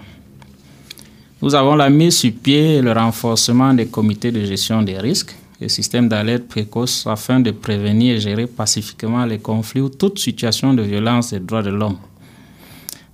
Nous 1.40 1.54
avons 1.54 1.74
la 1.74 1.90
mise 1.90 2.18
sur 2.18 2.32
pied 2.32 2.76
et 2.76 2.82
le 2.82 2.92
renforcement 2.92 3.74
des 3.74 3.86
comités 3.86 4.30
de 4.30 4.44
gestion 4.44 4.82
des 4.82 4.98
risques 4.98 5.34
et 5.60 5.68
systèmes 5.68 6.08
d'alerte 6.08 6.44
précoce 6.48 7.06
afin 7.06 7.40
de 7.40 7.50
prévenir 7.50 8.16
et 8.16 8.20
gérer 8.20 8.46
pacifiquement 8.46 9.24
les 9.24 9.38
conflits 9.38 9.80
ou 9.80 9.88
toute 9.88 10.18
situation 10.18 10.74
de 10.74 10.82
violence 10.82 11.30
des 11.30 11.40
droits 11.40 11.62
de 11.62 11.70
l'homme. 11.70 11.98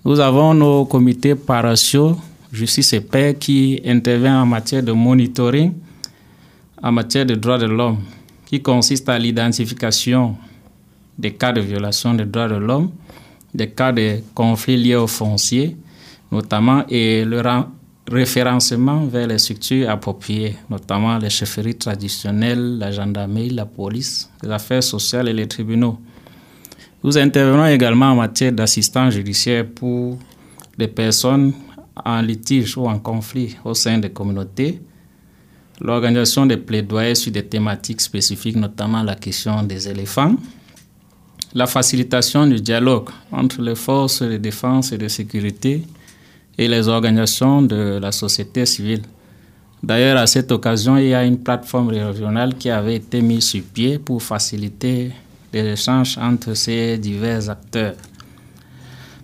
Nous 0.05 0.21
avons 0.21 0.55
nos 0.55 0.85
comités 0.85 1.35
paroissiaux 1.35 2.17
justice 2.53 2.93
et 2.93 3.01
paix 3.01 3.37
qui 3.39 3.81
intervient 3.85 4.43
en 4.43 4.47
matière 4.47 4.83
de 4.83 4.93
monitoring, 4.93 5.73
en 6.83 6.93
matière 6.93 7.27
de 7.27 7.35
droits 7.35 7.59
de 7.59 7.67
l'homme, 7.67 7.99
qui 8.49 8.63
consiste 8.63 9.07
à 9.11 9.19
l'identification 9.19 10.35
des 11.19 11.35
cas 11.35 11.53
de 11.53 11.61
violation 11.61 12.15
des 12.15 12.25
droits 12.25 12.49
de 12.49 12.55
l'homme, 12.55 12.91
des 13.53 13.69
cas 13.69 13.93
de 13.93 14.21
conflits 14.35 14.79
liés 14.79 14.95
aux 14.97 15.07
fonciers, 15.07 15.77
notamment, 16.33 16.83
et 16.89 17.27
le 17.27 17.43
référencement 18.11 19.05
vers 19.05 19.27
les 19.27 19.37
structures 19.37 19.91
appropriées, 19.91 20.57
notamment 20.71 21.19
les 21.19 21.29
chefferies 21.29 21.75
traditionnelles, 21.75 22.79
la 22.79 22.91
gendarmerie, 22.91 23.51
la 23.51 23.67
police, 23.67 24.31
les 24.43 24.51
affaires 24.51 24.83
sociales 24.83 25.29
et 25.29 25.35
les 25.35 25.47
tribunaux. 25.47 25.99
Nous 27.05 27.19
intervenons 27.19 27.67
également 27.67 28.13
en 28.13 28.17
matière 28.17 28.53
d'assistance 28.53 29.13
judiciaire 29.13 29.67
pour 29.67 30.19
les 30.79 30.89
personnes 30.89 31.53
en 32.03 32.23
litige 32.23 32.79
ou 32.79 32.87
en 32.87 32.99
conflit 32.99 33.57
au 33.63 33.75
sein 33.75 33.99
des 33.99 34.11
communautés, 34.11 34.81
l'organisation 35.81 36.47
des 36.47 36.57
plaidoyers 36.57 37.15
sur 37.15 37.33
des 37.33 37.45
thématiques 37.45 38.01
spécifiques, 38.01 38.57
notamment 38.57 39.03
la 39.03 39.15
question 39.15 39.63
des 39.63 39.89
éléphants, 39.89 40.35
la 41.55 41.67
facilitation 41.67 42.47
du 42.47 42.61
dialogue 42.61 43.09
entre 43.33 43.63
les 43.63 43.75
forces 43.75 44.23
de 44.23 44.37
défense 44.37 44.93
et 44.93 44.99
de 44.99 45.09
sécurité 45.09 45.83
et 46.57 46.69
les 46.69 46.89
organisations 46.89 47.63
de 47.63 47.99
la 48.01 48.13
société 48.13 48.67
civile. 48.67 49.03
D'ailleurs, 49.83 50.19
à 50.19 50.27
cette 50.27 50.51
occasion, 50.51 50.97
il 50.97 51.09
y 51.09 51.15
a 51.15 51.25
une 51.25 51.39
plateforme 51.39 51.89
régionale 51.89 52.55
qui 52.57 52.69
avait 52.69 52.97
été 52.97 53.21
mise 53.21 53.45
sur 53.45 53.63
pied 53.63 53.99
pour 53.99 54.23
faciliter 54.23 55.13
les 55.53 55.65
échanges 55.65 56.19
entre 56.19 56.55
ces 56.55 56.99
divers 56.99 57.49
acteurs. 57.49 57.95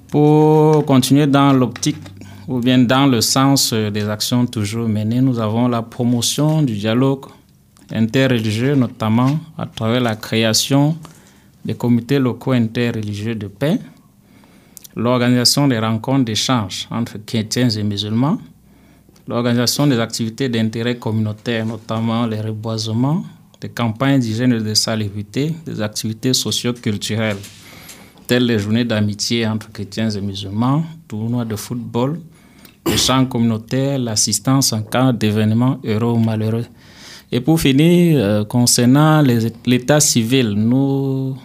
Pour 0.09 0.87
continuer 0.87 1.27
dans 1.27 1.53
l'optique 1.53 1.99
ou 2.47 2.61
bien 2.61 2.79
dans 2.79 3.07
le 3.07 3.21
sens 3.21 3.73
des 3.73 4.09
actions 4.09 4.47
toujours 4.47 4.89
menées, 4.89 5.21
nous 5.21 5.39
avons 5.39 5.69
la 5.69 5.83
promotion 5.83 6.63
du 6.63 6.77
dialogue 6.77 7.27
interreligieux, 7.93 8.75
notamment 8.75 9.39
à 9.57 9.67
travers 9.67 10.01
la 10.01 10.17
création 10.17 10.97
des 11.65 11.75
comités 11.75 12.19
locaux 12.19 12.53
interreligieux 12.53 13.35
de 13.35 13.47
paix, 13.47 13.79
l'organisation 14.95 15.67
des 15.69 15.79
rencontres 15.79 16.25
d'échange 16.25 16.87
entre 16.91 17.19
chrétiens 17.25 17.71
et 17.71 17.83
musulmans, 17.83 18.39
l'organisation 19.27 19.87
des 19.87 19.99
activités 19.99 20.49
d'intérêt 20.49 20.97
communautaire, 20.97 21.65
notamment 21.65 22.27
les 22.27 22.41
reboisements, 22.41 23.25
des 23.61 23.71
campagnes 23.71 24.21
d'hygiène 24.21 24.53
et 24.53 24.61
de 24.61 24.75
salubrité, 24.75 25.55
des 25.65 25.81
activités 25.81 26.35
socio-culturelles, 26.35 27.39
telles 28.27 28.45
les 28.45 28.59
journées 28.59 28.85
d'amitié 28.85 29.47
entre 29.47 29.73
chrétiens 29.73 30.11
et 30.11 30.21
musulmans, 30.21 30.85
tournois 31.09 31.47
de 31.47 31.57
football, 31.57 32.21
les 32.87 32.97
chants 32.97 33.27
communautaires, 33.27 33.99
l'assistance 33.99 34.73
en 34.73 34.83
cas 34.83 35.13
d'événements 35.13 35.79
heureux 35.85 36.13
ou 36.13 36.19
malheureux. 36.19 36.67
Et 37.33 37.41
pour 37.41 37.61
finir, 37.61 38.19
euh, 38.19 38.45
concernant 38.45 39.23
l'état 39.67 40.01
civil, 40.01 40.51
nous 40.51 41.37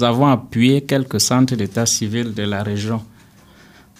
avons 0.00 0.26
appuyé 0.26 0.80
quelques 0.82 1.20
centres 1.20 1.54
d'état 1.54 1.86
civil 1.86 2.34
de 2.34 2.42
la 2.42 2.62
région, 2.62 3.00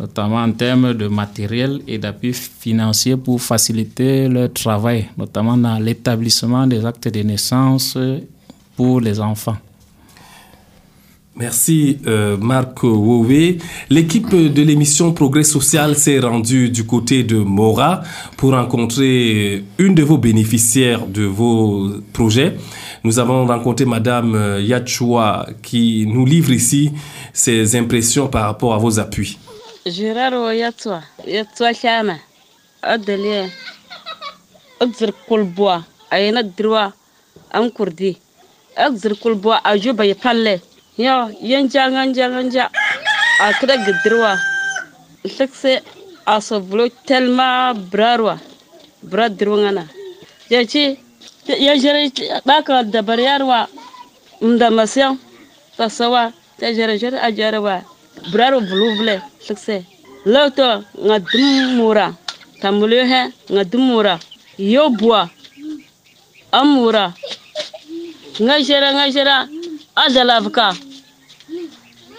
notamment 0.01 0.43
en 0.43 0.53
termes 0.53 0.95
de 0.95 1.07
matériel 1.07 1.83
et 1.87 1.99
d'appui 1.99 2.33
financier 2.33 3.17
pour 3.17 3.41
faciliter 3.41 4.29
leur 4.29 4.53
travail, 4.53 5.09
notamment 5.17 5.57
dans 5.57 5.79
l'établissement 5.79 6.67
des 6.67 6.85
actes 6.85 7.09
de 7.09 7.23
naissance 7.23 7.97
pour 8.77 9.01
les 9.01 9.21
enfants. 9.21 9.57
Merci 11.39 11.99
euh, 12.09 12.37
Marc 12.37 12.83
Woué. 12.83 13.59
L'équipe 13.91 14.29
de 14.35 14.63
l'émission 14.63 15.13
Progrès 15.13 15.45
Social 15.45 15.95
s'est 15.95 16.19
rendue 16.19 16.69
du 16.69 16.85
côté 16.85 17.23
de 17.23 17.37
Mora 17.37 18.03
pour 18.37 18.51
rencontrer 18.51 19.63
une 19.79 19.95
de 19.95 20.03
vos 20.03 20.19
bénéficiaires 20.19 21.07
de 21.07 21.23
vos 21.23 21.91
projets. 22.13 22.57
Nous 23.05 23.21
avons 23.21 23.47
rencontré 23.47 23.85
Madame 23.85 24.59
Yachua 24.61 25.47
qui 25.63 26.07
nous 26.09 26.27
livre 26.27 26.51
ici 26.51 26.91
ses 27.33 27.77
impressions 27.77 28.27
par 28.27 28.47
rapport 28.47 28.75
à 28.75 28.79
vos 28.79 28.99
appuis. 28.99 29.39
Gérard 29.87 30.53
Yachua, 30.53 31.03
Yachua 31.25 31.73
Chama, 31.73 32.15
Adelie, 32.83 33.49
Odzir 34.81 35.13
Kulboa, 35.29 35.85
Ayana 36.11 36.43
Yapalle. 40.05 40.61
ya 40.99 41.31
yan 41.41 41.71
jangan 41.71 42.11
jangan 42.11 42.51
ja. 42.51 42.67
A 43.41 43.55
kida 43.55 43.79
gidirwa. 43.79 44.35
Lukse 45.25 45.81
a 46.27 46.41
telma 47.07 47.73
brarwa. 47.75 48.39
Bra 49.03 49.29
ngana. 49.31 49.71
na. 49.73 49.85
Ya 50.51 50.67
ci 50.67 50.99
ya 51.47 51.79
jere 51.79 52.11
baka 52.45 52.83
dabar 52.83 53.19
yarwa. 53.19 53.69
Mda 54.43 54.71
masyan 54.71 55.19
tasawa 55.79 56.33
ta 56.59 56.73
jere 56.75 56.99
jere 56.99 57.19
a 57.23 57.31
jarwa. 57.31 57.83
Brarwa 58.33 58.61
bulubule 58.61 59.23
lukse 59.49 59.87
lauto 60.27 60.83
ngadumura. 60.99 62.13
ngadumura. 63.51 64.19
Yo 64.59 64.91
nga 64.91 65.31
amura 66.51 67.15
ngajera 68.43 68.89
ngajera 68.95 69.37
nga 69.99 70.15
jere 70.15 70.88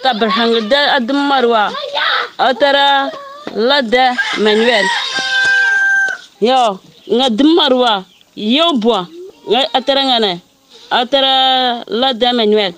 tabhangda 0.04 0.80
admarwa 0.98 1.72
otara 2.40 3.12
lada 3.56 4.16
manuel 4.44 4.86
yo 6.42 6.80
nga 7.16 7.28
dmarwa 7.30 7.94
yo 8.36 8.68
bwa 8.82 9.08
nga 9.50 9.60
atara 9.78 10.02
ngane 10.08 10.34
atara 10.90 11.34
lada 11.88 12.30
manuel 12.34 12.74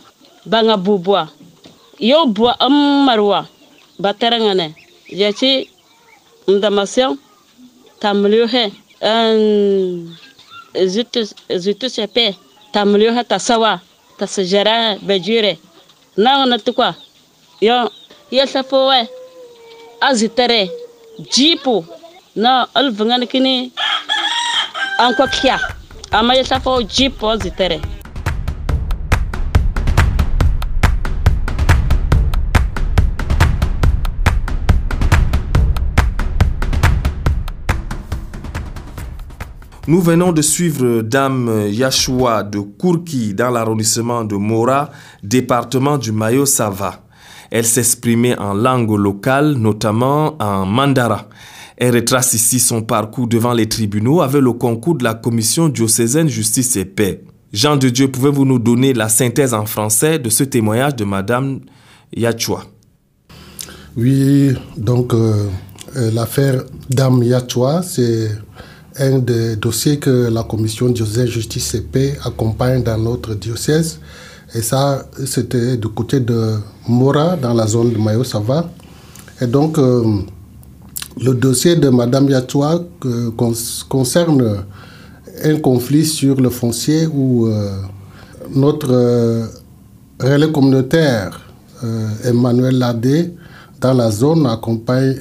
banga 0.46 0.78
bubwa 0.78 1.30
yo 2.00 2.26
bwa 2.26 2.52
ammarwa 2.60 3.46
batara 4.00 4.38
ngane 4.42 4.74
yachi 5.22 5.70
ndamasyon 6.48 7.18
tamliuhe 8.02 8.64
an 9.02 9.38
zutu 10.94 11.22
zutu 11.64 11.88
ta 13.30 13.40
sawa 13.40 13.78
ta 14.18 14.26
tasajara 14.26 14.96
bejure 15.02 15.60
na 16.18 16.42
ona 16.44 16.58
tukwa 16.60 16.96
yo 17.62 17.92
ya 18.32 18.48
sapo 18.48 18.88
we 18.88 19.08
azitere 20.02 20.72
jipu 21.32 21.86
na 22.36 22.68
alvangan 22.74 23.28
kini 23.28 23.72
an 24.98 25.14
kwa 25.16 25.28
kya 25.28 25.60
amma 26.12 26.44
sapo 26.44 26.82
jipu 26.84 27.30
azitere 27.30 27.82
Nous 39.88 40.00
venons 40.00 40.32
de 40.32 40.42
suivre 40.42 41.02
Dame 41.02 41.68
Yashua 41.70 42.44
de 42.44 42.60
Kourki 42.60 43.34
dans 43.34 43.50
l'arrondissement 43.50 44.24
de 44.24 44.36
Mora, 44.36 44.90
département 45.22 45.98
du 45.98 46.12
Mayo-Sava. 46.14 47.02
Elle 47.52 47.66
s'exprimait 47.66 48.38
en 48.40 48.54
langue 48.54 48.98
locale, 48.98 49.54
notamment 49.58 50.42
en 50.42 50.66
mandara. 50.66 51.28
Elle 51.76 51.96
retrace 51.96 52.34
ici 52.34 52.60
son 52.60 52.82
parcours 52.82 53.28
devant 53.28 53.54
les 53.54 53.68
tribunaux 53.68 54.22
avec 54.22 54.42
le 54.42 54.54
concours 54.54 54.96
de 54.96 55.04
la 55.04 55.16
commission 55.16 55.68
diocésaine 55.68 56.30
justice 56.30 56.76
et 56.78 56.86
paix. 56.86 57.24
Jean 57.52 57.76
de 57.76 57.90
Dieu, 57.90 58.10
pouvez-vous 58.10 58.46
nous 58.46 58.60
donner 58.60 58.94
la 58.94 59.10
synthèse 59.10 59.54
en 59.54 59.66
français 59.66 60.18
de 60.18 60.30
ce 60.30 60.46
témoignage 60.46 60.96
de 60.96 61.04
Madame 61.04 61.60
Yachua? 62.16 62.64
Oui, 63.98 64.54
donc 64.78 65.14
euh, 65.14 65.48
euh, 65.98 66.12
l'affaire 66.12 66.64
Dame 66.90 67.22
Yachua, 67.24 67.82
c'est 67.84 68.30
un 68.98 69.20
des 69.20 69.58
dossiers 69.58 70.00
que 70.00 70.30
la 70.32 70.44
commission 70.44 70.88
diocèse 70.88 71.30
justice 71.30 71.74
et 71.74 71.82
paix 71.82 72.18
accompagne 72.24 72.84
dans 72.84 72.98
notre 72.98 73.36
diocèse. 73.36 74.00
Et 74.54 74.62
ça, 74.62 75.06
c'était 75.26 75.78
du 75.78 75.88
côté 75.88 76.20
de 76.20 76.56
Mora, 76.88 77.38
dans 77.38 77.54
la 77.54 77.68
zone 77.68 77.94
de 77.94 77.98
Mayo-Sava. 77.98 78.70
Et 79.40 79.48
donc, 79.48 79.78
euh, 79.78 80.04
le 81.22 81.34
dossier 81.34 81.78
de 81.78 81.90
Madame 81.90 82.30
Yatoua 82.30 82.84
concerne 83.88 84.66
un 85.44 85.58
conflit 85.60 86.06
sur 86.06 86.36
le 86.36 86.50
foncier 86.50 87.08
où 87.08 87.48
euh, 87.48 87.72
notre 88.54 88.92
euh, 88.92 89.46
relais 90.20 90.52
communautaire 90.52 91.48
Emmanuel 92.24 92.78
Ladé, 92.78 93.34
dans 93.80 93.94
la 93.96 94.12
zone, 94.12 94.46
accompagne 94.46 95.16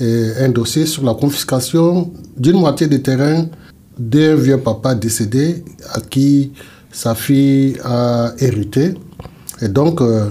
un 0.00 0.48
dossier 0.48 0.84
sur 0.84 1.04
la 1.04 1.14
confiscation 1.14 2.10
d'une 2.36 2.58
moitié 2.58 2.88
des 2.88 3.00
terrains 3.00 3.46
d'un 3.96 4.34
vieux 4.34 4.58
papa 4.58 4.96
décédé 4.96 5.62
à 5.92 6.00
qui 6.00 6.50
sa 6.92 7.14
fille 7.14 7.78
a 7.82 8.32
hérité. 8.38 8.94
Et 9.62 9.68
donc, 9.68 10.00
euh, 10.00 10.28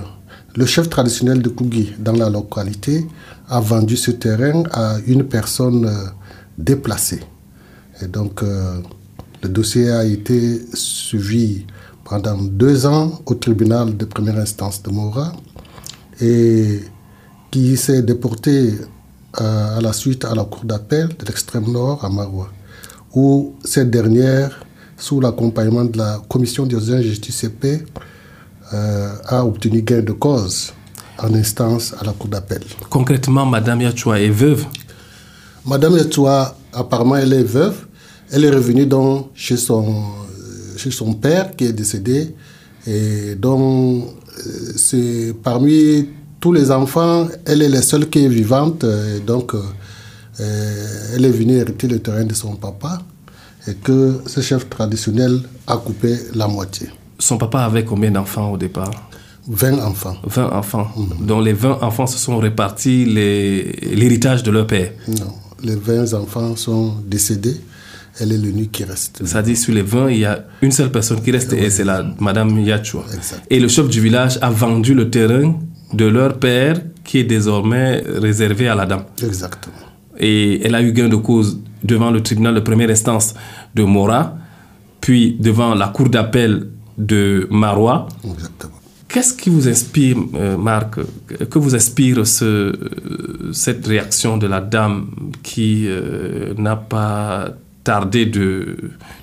le 0.56 0.65
chef 0.65 0.89
traditionnel 0.89 1.41
de 1.41 1.50
Kougui 1.50 1.93
dans 2.00 2.13
la 2.13 2.30
localité 2.30 3.08
a 3.50 3.60
vendu 3.60 3.97
ce 3.97 4.12
terrain 4.12 4.63
à 4.71 4.97
une 5.08 5.24
personne 5.24 5.86
euh, 5.86 6.06
déplacée. 6.58 7.21
Et 8.02 8.08
donc, 8.08 8.43
euh, 8.43 8.80
le 9.43 9.50
dossier 9.50 9.89
a 9.89 10.06
été 10.06 10.62
suivi 10.74 11.65
pendant 12.06 12.38
deux 12.38 12.86
ans 12.86 13.21
au 13.26 13.34
tribunal 13.34 13.97
de 13.97 14.06
première 14.06 14.38
instance 14.38 14.84
de 14.84 14.91
Mora 14.91 15.34
et 16.21 16.82
qui 17.50 17.76
s'est 17.76 18.04
déporté 18.04 18.74
à 19.34 19.80
la 19.82 19.93
suite 19.93 20.26
à 20.26 20.36
la 20.36 20.43
cour 20.43 20.65
d'appel 20.65 21.08
de 21.08 21.26
l'extrême 21.26 21.71
nord 21.71 22.04
à 22.04 22.10
Maroua, 22.10 22.50
où 23.15 23.56
cette 23.63 23.89
dernière, 23.89 24.60
sous 25.01 25.19
l'accompagnement 25.19 25.83
de 25.83 25.97
la 25.97 26.21
commission 26.29 26.69
justice 26.69 27.43
et 27.43 27.49
paix, 27.49 27.83
euh, 28.71 29.09
a 29.25 29.43
obtenu 29.43 29.81
gain 29.81 30.01
de 30.01 30.11
cause 30.11 30.73
en 31.17 31.33
instance 31.33 31.93
à 31.99 32.05
la 32.05 32.13
cour 32.13 32.29
d'appel. 32.29 32.61
Concrètement, 32.89 33.45
Madame 33.45 33.81
Yachua 33.81 34.21
est 34.21 34.29
veuve? 34.29 34.65
Madame 35.65 35.97
Yachua, 35.97 36.55
apparemment, 36.71 37.17
elle 37.17 37.33
est 37.33 37.43
veuve. 37.43 37.87
Elle 38.31 38.45
est 38.45 38.51
revenue 38.51 38.85
donc 38.85 39.31
chez 39.33 39.57
son, 39.57 40.03
chez 40.77 40.91
son 40.91 41.13
père 41.13 41.55
qui 41.55 41.65
est 41.65 41.73
décédé. 41.73 42.35
Et 42.85 43.35
donc, 43.35 44.05
c'est 44.77 45.33
parmi 45.43 46.09
tous 46.39 46.53
les 46.53 46.71
enfants, 46.71 47.27
elle 47.45 47.63
est 47.63 47.69
la 47.69 47.81
seule 47.81 48.07
qui 48.07 48.23
est 48.23 48.29
vivante. 48.29 48.83
Et 48.83 49.19
donc, 49.19 49.55
euh, 49.55 51.13
elle 51.15 51.25
est 51.25 51.31
venue 51.31 51.55
hériter 51.55 51.87
le 51.87 51.99
terrain 51.99 52.23
de 52.23 52.33
son 52.35 52.55
papa 52.55 53.01
et 53.67 53.76
que 53.76 54.21
ce 54.26 54.41
chef 54.41 54.69
traditionnel 54.69 55.41
a 55.67 55.78
coupé 55.78 56.15
la 56.34 56.47
moitié. 56.47 56.88
Son 57.19 57.38
papa 57.38 57.60
avait 57.60 57.86
combien 57.86 58.12
d'enfants 58.12 58.52
au 58.52 58.58
départ? 58.58 58.91
20 59.47 59.80
enfants. 59.80 60.15
20 60.24 60.52
enfants. 60.52 60.88
Mmh. 60.95 61.26
Donc 61.26 61.43
les 61.45 61.54
20 61.54 61.80
enfants 61.82 62.08
se 62.08 62.17
sont 62.17 62.38
répartis 62.38 63.06
l'héritage 63.06 64.43
de 64.43 64.52
leur 64.52 64.67
père? 64.67 64.91
Non, 65.08 65.34
les 65.63 65.76
20 65.76 66.13
enfants 66.13 66.56
sont 66.56 66.95
décédés. 67.06 67.58
Elle 68.19 68.34
est 68.34 68.38
l'unique 68.38 68.74
qui 68.74 68.84
reste. 68.84 69.21
C'est-à-dire 69.24 69.58
sur 69.58 69.74
les 69.74 69.82
20, 69.82 70.10
il 70.12 70.19
y 70.19 70.26
a 70.26 70.45
une 70.62 70.71
seule 70.71 70.91
personne 70.91 71.21
qui 71.21 71.32
reste 71.32 71.54
et 71.54 71.69
c'est 71.69 71.86
la 71.86 72.04
Madame 72.19 72.60
Yachua. 72.60 73.06
Exact. 73.13 73.41
Et 73.50 73.60
le 73.60 73.67
chef 73.67 73.88
du 73.88 74.02
village 74.02 74.38
a 74.41 74.50
vendu 74.50 74.93
le 74.93 75.10
terrain 75.10 75.58
de 75.93 76.06
leur 76.06 76.38
père 76.38 76.82
qui 77.04 77.19
est 77.19 77.24
désormais 77.24 78.04
réservé 78.06 78.67
à 78.67 78.76
la 78.76 78.86
dame. 78.86 79.06
Exactement. 79.24 79.76
Et 80.19 80.62
elle 80.65 80.76
a 80.76 80.82
eu 80.82 80.91
gain 80.91 81.08
de 81.08 81.15
cause 81.15 81.60
devant 81.83 82.11
le 82.11 82.21
tribunal 82.21 82.55
de 82.55 82.59
première 82.59 82.89
instance 82.89 83.33
de 83.75 83.83
Mora, 83.83 84.35
puis 84.99 85.35
devant 85.39 85.75
la 85.75 85.87
cour 85.87 86.09
d'appel 86.09 86.67
de 86.97 87.47
Marois. 87.49 88.07
Exactement. 88.23 88.73
Qu'est-ce 89.11 89.33
qui 89.33 89.49
vous 89.49 89.67
inspire, 89.67 90.15
euh, 90.35 90.55
Marc, 90.55 90.95
que 91.49 91.59
vous 91.59 91.75
inspire 91.75 92.25
ce, 92.25 92.73
cette 93.51 93.85
réaction 93.85 94.37
de 94.37 94.47
la 94.47 94.61
dame 94.61 95.09
qui 95.43 95.85
euh, 95.87 96.53
n'a 96.57 96.77
pas 96.77 97.49
tardé 97.83 98.25
de, 98.25 98.77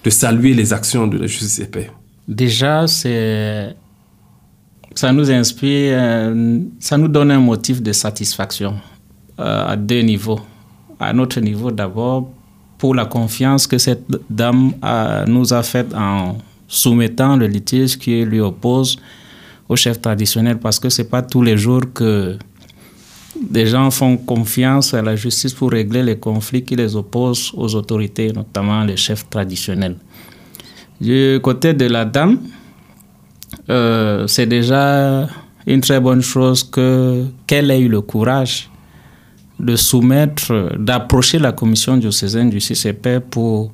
de, 0.05 0.11
saluer 0.11 0.53
les 0.53 0.75
actions 0.75 1.07
de 1.07 1.17
la 1.17 1.27
justice 1.27 1.61
et 1.61 1.67
paix? 1.67 1.91
Déjà, 2.27 2.87
c'est 2.87 3.75
ça 4.95 5.13
nous 5.13 5.31
inspire, 5.31 5.95
euh, 5.97 6.59
ça 6.81 6.99
nous 6.99 7.09
donne 7.09 7.31
un 7.31 7.41
motif 7.41 7.81
de 7.81 7.93
satisfaction 7.93 8.75
à 9.39 9.77
deux 9.77 10.01
niveaux. 10.01 10.41
À 11.01 11.13
notre 11.13 11.41
niveau, 11.41 11.71
d'abord, 11.71 12.29
pour 12.79 12.95
la 12.95 13.05
confiance 13.05 13.67
que 13.67 13.77
cette 13.77 14.07
dame 14.31 14.73
nous 15.27 15.53
a 15.53 15.63
faite 15.63 15.93
en 15.95 16.39
soumettant 16.69 17.37
le 17.37 17.47
litige 17.47 17.99
qui 17.99 18.25
lui 18.25 18.41
oppose 18.41 18.97
au 19.69 19.77
chef 19.77 20.01
traditionnel, 20.01 20.59
parce 20.59 20.79
que 20.79 20.89
c'est 20.89 21.11
pas 21.11 21.23
tous 21.23 21.43
les 21.43 21.59
jours 21.59 21.83
que 21.93 22.39
des 23.41 23.67
gens 23.67 23.91
font 23.91 24.17
confiance 24.17 24.95
à 24.95 25.03
la 25.03 25.15
justice 25.15 25.53
pour 25.53 25.71
régler 25.71 26.03
les 26.03 26.19
conflits 26.19 26.65
qui 26.65 26.77
les 26.77 26.97
opposent 26.97 27.53
aux 27.55 27.75
autorités, 27.75 28.33
notamment 28.33 28.83
les 28.85 28.97
chefs 28.97 29.29
traditionnels. 29.29 29.97
Du 31.01 31.39
côté 31.43 31.75
de 31.75 31.87
la 31.87 32.05
dame, 32.05 32.39
euh, 33.71 34.27
c'est 34.27 34.47
déjà 34.47 35.29
une 35.67 35.81
très 35.81 36.01
bonne 36.01 36.23
chose 36.23 36.65
que 36.65 37.27
qu'elle 37.47 37.71
ait 37.71 37.81
eu 37.81 37.89
le 37.89 38.01
courage 38.01 38.71
de 39.59 39.77
soumettre, 39.77 40.77
d'approcher 40.79 41.39
la 41.39 41.53
commission 41.53 41.97
diocésaine 41.97 42.51
du 42.51 42.61
CCP 42.61 43.21
pour 43.21 43.73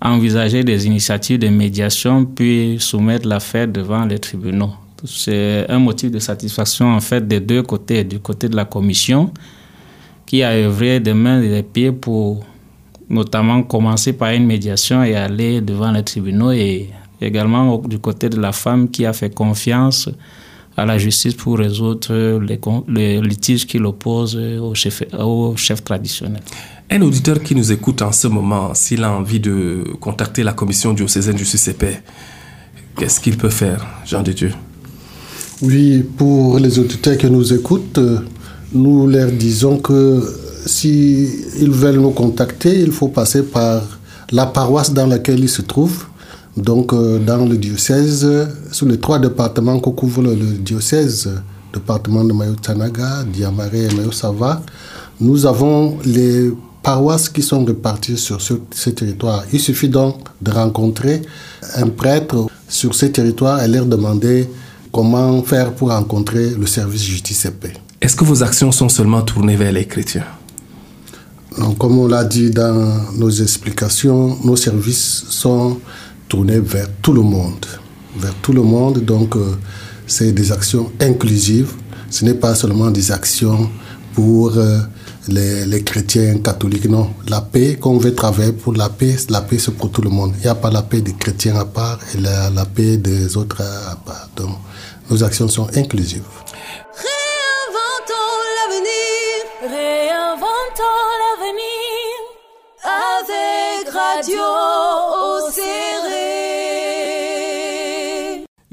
envisager 0.00 0.62
des 0.62 0.86
initiatives 0.86 1.38
de 1.38 1.48
médiation 1.48 2.24
puis 2.24 2.76
soumettre 2.78 3.26
l'affaire 3.26 3.66
devant 3.66 4.04
les 4.04 4.18
tribunaux. 4.18 4.72
C'est 5.04 5.66
un 5.68 5.78
motif 5.78 6.10
de 6.10 6.18
satisfaction 6.18 6.94
en 6.94 7.00
fait 7.00 7.26
des 7.26 7.40
deux 7.40 7.62
côtés, 7.62 8.04
du 8.04 8.20
côté 8.20 8.48
de 8.48 8.56
la 8.56 8.64
commission 8.64 9.32
qui 10.24 10.42
a 10.42 10.52
œuvré 10.52 11.00
des 11.00 11.14
mains 11.14 11.42
et 11.42 11.48
des 11.48 11.62
pieds 11.62 11.92
pour 11.92 12.44
notamment 13.10 13.62
commencer 13.62 14.14
par 14.14 14.30
une 14.30 14.46
médiation 14.46 15.02
et 15.02 15.14
aller 15.14 15.60
devant 15.60 15.92
les 15.92 16.02
tribunaux 16.02 16.52
et 16.52 16.90
également 17.20 17.78
du 17.78 17.98
côté 17.98 18.28
de 18.28 18.40
la 18.40 18.52
femme 18.52 18.90
qui 18.90 19.04
a 19.04 19.12
fait 19.12 19.34
confiance 19.34 20.08
à 20.76 20.84
la 20.84 20.98
justice 20.98 21.34
pour 21.34 21.58
résoudre 21.58 22.40
les, 22.88 23.20
litiges 23.20 23.66
qui 23.66 23.78
l'opposent 23.78 24.36
au 24.36 24.74
chef, 24.74 25.02
au 25.18 25.54
chef 25.56 25.84
traditionnel. 25.84 26.42
Un 26.90 27.00
auditeur 27.02 27.42
qui 27.42 27.54
nous 27.54 27.72
écoute 27.72 28.02
en 28.02 28.12
ce 28.12 28.28
moment, 28.28 28.74
s'il 28.74 29.04
a 29.04 29.10
envie 29.12 29.40
de 29.40 29.84
contacter 30.00 30.42
la 30.42 30.52
commission 30.52 30.92
diocésaine 30.92 31.36
du 31.36 31.44
CCP, 31.44 31.98
qu'est-ce 32.96 33.20
qu'il 33.20 33.36
peut 33.36 33.48
faire, 33.48 33.86
Jean 34.04 34.22
de 34.22 34.32
Dieu? 34.32 34.52
Oui, 35.62 36.02
pour 36.16 36.58
les 36.58 36.78
auditeurs 36.78 37.16
qui 37.16 37.30
nous 37.30 37.54
écoutent, 37.54 38.00
nous 38.72 39.06
leur 39.06 39.30
disons 39.30 39.78
que 39.78 40.22
s'ils 40.66 41.70
veulent 41.70 42.00
nous 42.00 42.10
contacter, 42.10 42.80
il 42.80 42.92
faut 42.92 43.08
passer 43.08 43.44
par 43.44 43.82
la 44.30 44.46
paroisse 44.46 44.92
dans 44.92 45.06
laquelle 45.06 45.40
ils 45.40 45.48
se 45.48 45.62
trouvent. 45.62 46.06
Donc, 46.56 46.92
euh, 46.92 47.18
dans 47.18 47.44
le 47.44 47.56
diocèse, 47.56 48.28
sur 48.70 48.86
les 48.86 48.98
trois 48.98 49.18
départements 49.18 49.80
que 49.80 49.90
couvre 49.90 50.22
le, 50.22 50.34
diocèse, 50.34 51.30
département 51.72 52.22
de 52.24 52.32
Mayo-Tanaga, 52.32 53.24
Diamaré 53.24 53.86
et 53.86 53.94
Mayo-Sava, 53.94 54.62
nous 55.20 55.46
avons 55.46 55.98
les 56.04 56.52
paroisses 56.82 57.28
qui 57.28 57.42
sont 57.42 57.64
réparties 57.64 58.18
sur 58.18 58.40
ce, 58.40 58.90
territoire. 58.90 59.44
Il 59.52 59.58
suffit 59.58 59.88
donc 59.88 60.16
de 60.40 60.50
rencontrer 60.52 61.22
un 61.76 61.88
prêtre 61.88 62.46
sur 62.68 62.94
ce 62.94 63.06
territoire 63.06 63.62
et 63.62 63.68
leur 63.68 63.86
demander 63.86 64.48
comment 64.92 65.42
faire 65.42 65.72
pour 65.72 65.88
rencontrer 65.90 66.50
le 66.50 66.66
service 66.66 67.02
justice 67.02 67.46
et 67.46 67.50
paix. 67.50 67.72
Est-ce 68.00 68.14
que 68.14 68.24
vos 68.24 68.42
actions 68.42 68.70
sont 68.70 68.88
seulement 68.88 69.22
tournées 69.22 69.56
vers 69.56 69.72
les 69.72 69.86
chrétiens? 69.86 70.26
Comme 71.78 71.98
on 71.98 72.06
l'a 72.06 72.24
dit 72.24 72.50
dans 72.50 73.06
nos 73.16 73.30
explications, 73.30 74.36
nos 74.44 74.56
services 74.56 75.24
sont 75.28 75.78
tournés 76.28 76.60
vers 76.60 76.88
tout 77.02 77.12
le 77.12 77.22
monde. 77.22 77.66
Vers 78.16 78.34
tout 78.42 78.52
le 78.52 78.62
monde, 78.62 79.00
donc 79.00 79.36
euh, 79.36 79.56
c'est 80.06 80.32
des 80.32 80.52
actions 80.52 80.92
inclusives. 81.00 81.72
Ce 82.10 82.24
n'est 82.24 82.34
pas 82.34 82.54
seulement 82.54 82.90
des 82.90 83.10
actions 83.10 83.70
pour 84.14 84.56
euh, 84.56 84.78
les, 85.28 85.82
chrétiens 85.82 86.38
catholiques, 86.38 86.88
non. 86.88 87.10
La 87.28 87.40
paix, 87.40 87.76
qu'on 87.80 87.98
veut 87.98 88.14
travailler 88.14 88.52
pour 88.52 88.74
la 88.74 88.88
paix, 88.88 89.16
la 89.30 89.40
paix 89.40 89.58
c'est 89.58 89.74
pour 89.74 89.90
tout 89.90 90.02
le 90.02 90.10
monde. 90.10 90.32
Il 90.38 90.42
n'y 90.42 90.48
a 90.48 90.54
pas 90.54 90.70
la 90.70 90.82
paix 90.82 91.00
des 91.00 91.14
chrétiens 91.14 91.56
à 91.56 91.64
part 91.64 91.98
et 92.14 92.20
la, 92.20 92.50
la 92.50 92.64
paix 92.64 92.96
des 92.96 93.36
autres 93.36 93.60
à 93.62 93.96
part. 93.96 94.28
Donc 94.36 94.56
nos 95.10 95.24
actions 95.24 95.48
sont 95.48 95.66
inclusives. 95.76 96.22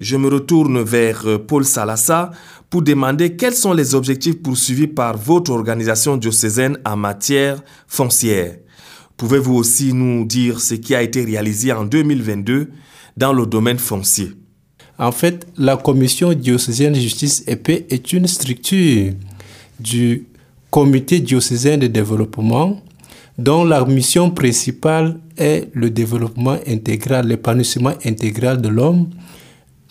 Je 0.01 0.17
me 0.17 0.29
retourne 0.29 0.81
vers 0.81 1.27
euh, 1.27 1.37
Paul 1.37 1.63
Salassa 1.63 2.31
pour 2.71 2.81
demander 2.81 3.35
quels 3.35 3.53
sont 3.53 3.71
les 3.71 3.93
objectifs 3.93 4.41
poursuivis 4.41 4.87
par 4.87 5.15
votre 5.15 5.51
organisation 5.51 6.17
diocésaine 6.17 6.79
en 6.83 6.97
matière 6.97 7.61
foncière. 7.87 8.57
Pouvez-vous 9.15 9.53
aussi 9.53 9.93
nous 9.93 10.25
dire 10.25 10.59
ce 10.59 10.73
qui 10.73 10.95
a 10.95 11.03
été 11.03 11.23
réalisé 11.23 11.71
en 11.71 11.85
2022 11.85 12.71
dans 13.15 13.31
le 13.31 13.45
domaine 13.45 13.77
foncier? 13.77 14.31
En 14.97 15.11
fait, 15.11 15.45
la 15.55 15.77
Commission 15.77 16.33
diocésaine 16.33 16.93
de 16.93 16.99
justice 16.99 17.43
et 17.45 17.55
paix 17.55 17.85
est 17.91 18.11
une 18.11 18.25
structure 18.25 19.13
du 19.79 20.25
Comité 20.71 21.19
diocésain 21.19 21.77
de 21.77 21.85
développement 21.87 22.81
dont 23.37 23.65
la 23.65 23.85
mission 23.85 24.31
principale 24.31 25.19
est 25.37 25.69
le 25.73 25.89
développement 25.91 26.57
intégral, 26.67 27.27
l'épanouissement 27.27 27.93
intégral 28.05 28.61
de 28.61 28.69
l'homme 28.69 29.09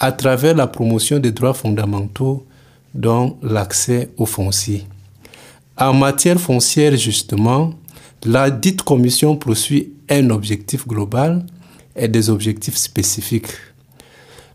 à 0.01 0.13
travers 0.13 0.57
la 0.57 0.67
promotion 0.67 1.19
des 1.19 1.31
droits 1.31 1.55
fondamentaux, 1.55 2.47
dont 2.95 3.37
l'accès 3.43 4.11
aux 4.17 4.27
foncier. 4.27 4.87
En 5.77 5.93
matière 5.93 6.41
foncière, 6.41 6.97
justement, 6.97 7.75
la 8.25 8.51
dite 8.51 8.83
commission 8.83 9.37
poursuit 9.37 9.93
un 10.09 10.31
objectif 10.31 10.87
global 10.89 11.45
et 11.95 12.09
des 12.09 12.31
objectifs 12.31 12.77
spécifiques. 12.77 13.53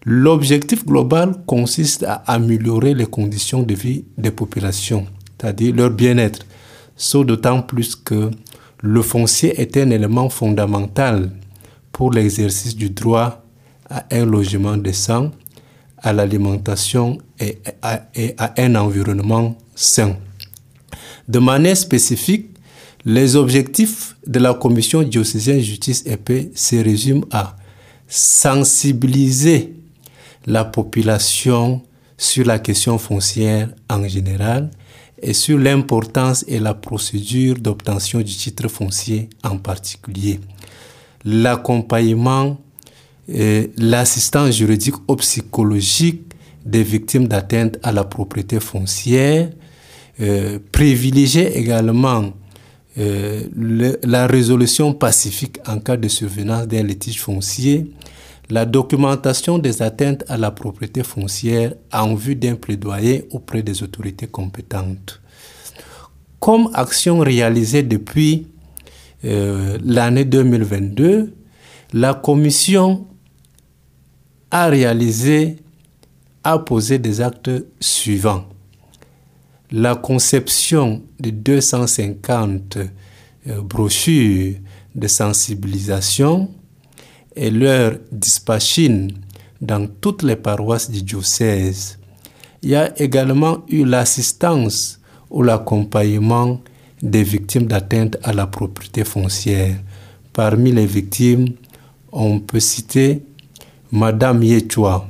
L'objectif 0.04 0.86
global 0.86 1.36
consiste 1.46 2.04
à 2.04 2.24
améliorer 2.28 2.94
les 2.94 3.06
conditions 3.06 3.64
de 3.64 3.74
vie 3.74 4.04
des 4.18 4.32
populations, 4.32 5.06
c'est-à-dire 5.40 5.76
leur 5.76 5.92
bien-être, 5.92 6.46
sauf 6.96 7.26
d'autant 7.26 7.62
plus 7.62 7.96
que 7.96 8.30
le 8.82 9.02
foncier 9.02 9.60
est 9.60 9.78
un 9.78 9.90
élément 9.90 10.30
fondamental 10.30 11.32
pour 11.92 12.12
l'exercice 12.12 12.76
du 12.76 12.90
droit 12.90 13.45
à 13.90 14.06
un 14.12 14.26
logement 14.26 14.78
décent, 14.78 15.32
à 15.98 16.14
l'alimentation 16.14 17.18
et, 17.40 17.60
à, 17.82 18.04
un 18.58 18.76
environnement 18.76 19.58
sain. 19.76 20.18
De 21.28 21.40
manière 21.40 21.78
spécifique, 21.78 22.50
les 23.06 23.36
objectifs 23.36 24.16
de 24.26 24.40
la 24.40 24.54
Commission 24.54 25.04
diocésaine 25.04 25.60
justice 25.60 26.04
et 26.06 26.18
paix 26.18 26.52
se 26.56 26.76
résument 26.76 27.26
à 27.32 27.56
sensibiliser 28.08 29.74
la 30.46 30.66
population 30.66 31.82
sur 32.18 32.46
la 32.46 32.60
question 32.60 32.98
foncière 32.98 33.70
en 33.90 34.08
général 34.08 34.70
et 35.22 35.34
sur 35.34 35.58
l'importance 35.58 36.46
et 36.48 36.60
la 36.60 36.74
procédure 36.74 37.56
d'obtention 37.56 38.20
du 38.20 38.34
titre 38.36 38.68
foncier 38.68 39.30
en 39.44 39.58
particulier. 39.58 40.40
L'accompagnement 41.24 42.58
l'assistance 43.28 44.56
juridique 44.56 44.96
ou 45.08 45.16
psychologique 45.16 46.22
des 46.66 46.84
victimes 46.84 47.28
d'atteinte 47.28 47.78
à 47.84 47.92
la 47.92 48.04
propriété 48.04 48.60
foncière, 48.60 49.50
euh, 50.20 50.60
privilégier 50.72 51.58
également 51.58 52.34
euh, 52.98 53.44
la 54.04 54.26
résolution 54.28 54.94
pacifique 54.94 55.60
en 55.68 55.80
cas 55.80 55.98
de 55.98 56.08
survenance 56.08 56.68
d'un 56.68 56.84
litige 56.84 57.20
foncier, 57.20 57.92
la 58.50 58.66
documentation 58.66 59.58
des 59.58 59.82
atteintes 59.82 60.24
à 60.28 60.38
la 60.38 60.52
propriété 60.52 61.04
foncière 61.04 61.74
en 61.92 62.16
vue 62.16 62.36
d'un 62.36 62.56
plaidoyer 62.56 63.28
auprès 63.32 63.64
des 63.64 63.84
autorités 63.84 64.28
compétentes. 64.28 65.22
Comme 66.40 66.70
action 66.74 67.20
réalisée 67.20 67.84
depuis 67.84 68.48
euh, 69.26 69.78
l'année 69.84 70.26
2022, 70.26 71.34
la 71.94 72.14
Commission 72.14 73.08
a 74.52 74.68
réalisé, 74.68 75.58
a 76.44 76.60
posé 76.60 77.00
des 77.00 77.22
actes 77.22 77.52
suivants. 77.80 78.46
La 79.72 79.96
conception 79.96 81.02
de 81.20 81.32
250 81.32 82.78
euh, 83.48 83.62
brochures 83.62 84.56
de 84.94 85.08
sensibilisation 85.08 86.50
et 87.36 87.52
leur 87.52 87.98
dispatching 88.12 89.12
dans 89.62 89.88
toutes 89.88 90.24
les 90.24 90.36
paroisses 90.36 90.90
du 90.90 91.02
diocèse. 91.02 91.98
Il 92.62 92.70
y 92.70 92.76
a 92.76 93.00
également 93.02 93.64
eu 93.68 93.84
l'assistance 93.86 95.00
ou 95.30 95.44
l'accompagnement 95.44 96.62
des 97.02 97.24
victimes 97.24 97.68
d'atteinte 97.68 98.18
à 98.24 98.34
la 98.34 98.48
propriété 98.48 99.04
foncière. 99.04 99.76
Parmi 100.34 100.72
les 100.72 100.86
victimes, 100.86 101.50
on 102.12 102.40
peut 102.40 102.60
citer 102.60 103.24
Madame 103.92 104.44
Yechua, 104.44 105.08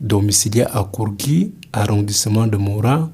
domiciliée 0.00 0.62
à 0.62 0.82
Kourgi, 0.90 1.52
arrondissement 1.72 2.46
de 2.46 2.56
Moura, 2.56 3.10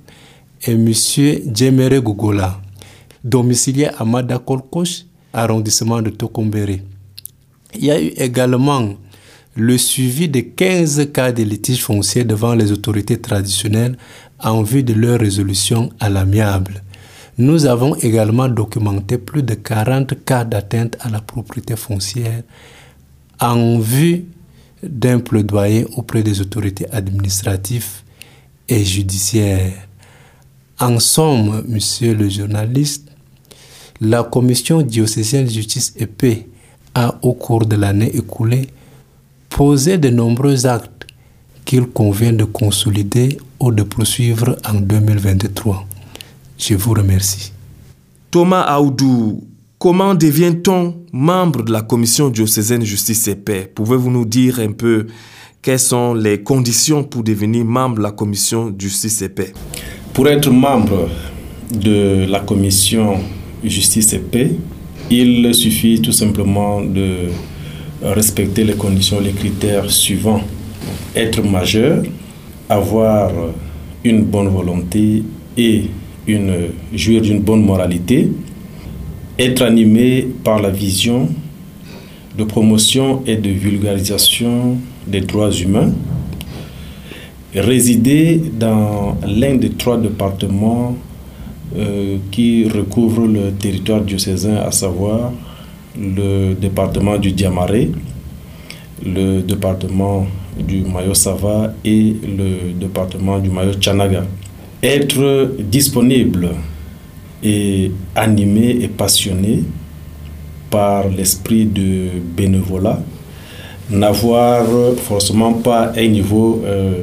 et 0.66 0.76
Monsieur 0.76 1.42
Djemere 1.52 2.00
Gugola, 2.00 2.61
domicilié 3.22 3.88
à 3.98 4.04
Madakolkosh, 4.04 5.07
arrondissement 5.33 6.00
de 6.00 6.11
Tokombere. 6.11 6.78
Il 7.74 7.85
y 7.85 7.90
a 7.90 8.00
eu 8.00 8.12
également 8.16 8.94
le 9.57 9.78
suivi 9.78 10.28
de 10.28 10.40
15 10.40 11.11
cas 11.12 11.33
de 11.33 11.42
litige 11.42 11.83
foncier 11.83 12.24
devant 12.24 12.54
les 12.54 12.70
autorités 12.70 13.20
traditionnelles 13.20 13.96
en 14.40 14.62
vue 14.62 14.85
de 14.85 14.94
leur 14.94 15.18
résolution 15.18 15.90
à 15.98 16.09
l'amiable. 16.09 16.83
Nous 17.37 17.66
avons 17.66 17.96
également 17.96 18.48
documenté 18.48 19.18
plus 19.18 19.42
de 19.42 19.54
40 19.54 20.24
cas 20.24 20.44
d'atteinte 20.44 20.96
à 21.00 21.09
la 21.09 21.20
propriété 21.20 21.74
foncière 21.74 22.42
en 23.40 23.80
vue 23.80 24.26
d'un 24.88 25.20
plaidoyer 25.20 25.87
auprès 25.97 26.23
des 26.23 26.40
autorités 26.40 26.87
administratives 26.90 28.03
et 28.68 28.85
judiciaires. 28.85 29.73
En 30.81 30.99
somme, 30.99 31.64
monsieur 31.68 32.14
le 32.14 32.29
journaliste, 32.29 33.11
la 34.01 34.23
Commission 34.25 34.83
diocésaine 34.83 35.47
de 35.47 35.51
justice 35.51 35.94
et 35.97 36.07
paix 36.07 36.49
a, 36.94 37.14
au 37.23 37.33
cours 37.33 37.66
de 37.66 37.77
l'année 37.77 38.14
écoulée, 38.16 38.68
posé 39.49 39.99
de 39.99 40.11
nombreux 40.11 40.66
actes 40.66 41.07
qu'il 41.64 41.87
convient 41.87 42.33
de 42.33 42.44
consolider 42.44 43.38
ou 43.61 43.70
de 43.73 43.83
poursuivre 43.83 44.57
en 44.68 44.75
2023. 44.75 45.87
Je 46.59 46.75
vous 46.75 46.92
remercie. 46.92 47.53
Thomas 48.31 48.62
Aoudou, 48.62 49.44
comment 49.85 50.14
devient-on 50.14 50.94
membre 51.12 51.62
de 51.62 51.70
la 51.70 51.83
commission 51.83 52.31
diocésaine 52.31 52.83
justice 52.87 53.29
et 53.29 53.35
paix? 53.35 53.70
Pouvez-vous 53.75 54.11
nous 54.11 54.25
dire 54.25 54.59
un 54.61 54.73
peu 54.73 55.09
quelles 55.61 55.79
sont 55.79 56.14
les 56.14 56.42
conditions 56.42 57.05
pour 57.05 57.23
devenir 57.23 57.66
membre 57.66 57.97
de 57.97 58.03
la 58.03 58.12
commission 58.12 58.75
justice 58.79 59.20
et 59.20 59.29
paix? 59.29 59.53
Pour 60.14 60.27
être 60.27 60.51
membre 60.51 61.11
de 61.70 62.25
la 62.27 62.40
commission 62.40 63.18
justice 63.62 64.14
et 64.14 64.20
paix, 64.20 64.53
il 65.11 65.55
suffit 65.55 66.01
tout 66.01 66.12
simplement 66.12 66.81
de 66.81 67.29
respecter 68.03 68.64
les 68.64 68.77
conditions, 68.77 69.20
les 69.20 69.33
critères 69.33 69.90
suivants. 69.90 70.40
Être 71.14 71.42
majeur, 71.42 72.05
avoir 72.70 73.33
une 74.03 74.25
bonne 74.25 74.49
volonté 74.49 75.25
et 75.59 75.90
jouir 76.94 77.20
d'une 77.20 77.40
bonne 77.40 77.62
moralité, 77.66 78.31
être 79.38 79.62
animé 79.62 80.29
par 80.44 80.61
la 80.61 80.70
vision 80.70 81.29
de 82.37 82.44
promotion 82.44 83.23
et 83.27 83.37
de 83.37 83.51
vulgarisation 83.51 84.79
des 85.07 85.20
droits 85.20 85.51
humains, 85.53 85.92
résider 87.55 88.40
dans 88.59 89.16
l'un 89.27 89.55
des 89.57 89.70
trois 89.70 89.99
départements 89.99 90.97
euh, 91.77 92.16
qui 92.31 92.68
recouvrent 92.68 93.27
le 93.27 93.53
territoire 93.53 94.01
diocésain, 94.01 94.57
à 94.57 94.70
savoir 94.73 95.33
le 95.99 96.55
département 96.55 97.16
du 97.18 97.33
Diamaré, 97.33 97.90
le 99.05 99.40
département 99.42 100.27
du 100.59 100.83
Mayo 100.83 101.14
Sava 101.14 101.75
et 101.85 102.14
le 102.23 102.73
département 102.79 103.38
du 103.38 103.51
Mayo 103.51 103.73
Chanaga. 103.81 104.25
Être 104.83 105.55
disponible 105.61 106.51
et 107.44 107.92
animé 108.16 108.70
et 108.80 108.88
passionné 108.88 109.64
par 110.70 111.09
l'esprit 111.09 111.66
de 111.66 112.09
bénévolat, 112.37 113.00
n'avoir 113.90 114.66
forcément 114.96 115.52
pas 115.52 115.92
un 115.96 116.09
niveau 116.09 116.62
euh, 116.64 117.02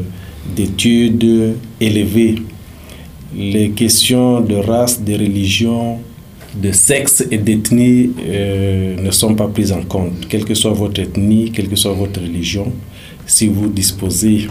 d'études 0.56 1.56
élevé. 1.80 2.36
Les 3.34 3.70
questions 3.70 4.42
de 4.42 4.56
race, 4.56 5.02
de 5.02 5.14
religion, 5.14 6.00
de 6.54 6.72
sexe 6.74 7.24
et 7.32 7.38
d'ethnie 7.38 8.12
euh, 8.20 9.02
ne 9.02 9.12
sont 9.12 9.36
pas 9.36 9.48
prises 9.48 9.72
en 9.72 9.84
compte. 9.84 10.28
Quelle 10.28 10.44
que 10.44 10.54
soit 10.54 10.74
votre 10.74 11.00
ethnie, 11.00 11.52
quelle 11.52 11.70
que 11.70 11.78
soit 11.78 11.94
votre 11.94 12.20
religion, 12.20 12.74
si 13.26 13.48
vous 13.48 13.70
disposez 13.70 14.48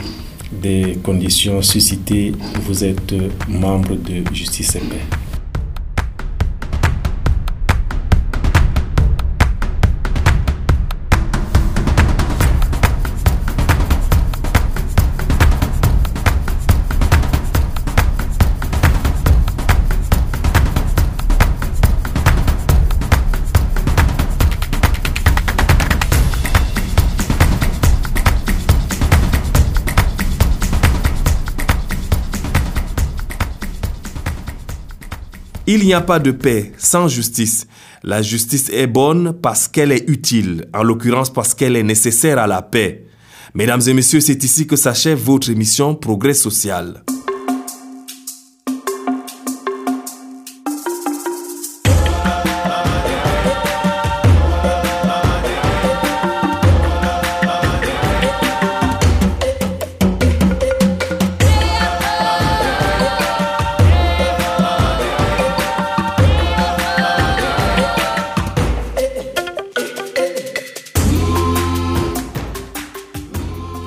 des 0.50 0.96
conditions 1.02 1.60
suscitées, 1.60 2.32
vous 2.64 2.84
êtes 2.84 3.14
membre 3.48 3.96
de 3.96 4.34
Justice 4.34 4.76
et 4.76 4.80
Paix. 4.80 5.19
Il 35.72 35.84
n'y 35.84 35.94
a 35.94 36.00
pas 36.00 36.18
de 36.18 36.32
paix 36.32 36.72
sans 36.78 37.06
justice. 37.06 37.68
La 38.02 38.22
justice 38.22 38.70
est 38.70 38.88
bonne 38.88 39.34
parce 39.40 39.68
qu'elle 39.68 39.92
est 39.92 40.02
utile, 40.08 40.66
en 40.74 40.82
l'occurrence 40.82 41.32
parce 41.32 41.54
qu'elle 41.54 41.76
est 41.76 41.84
nécessaire 41.84 42.40
à 42.40 42.48
la 42.48 42.60
paix. 42.60 43.06
Mesdames 43.54 43.82
et 43.86 43.94
messieurs, 43.94 44.18
c'est 44.18 44.42
ici 44.42 44.66
que 44.66 44.74
s'achève 44.74 45.20
votre 45.20 45.48
émission 45.48 45.94
Progrès 45.94 46.34
social. 46.34 47.04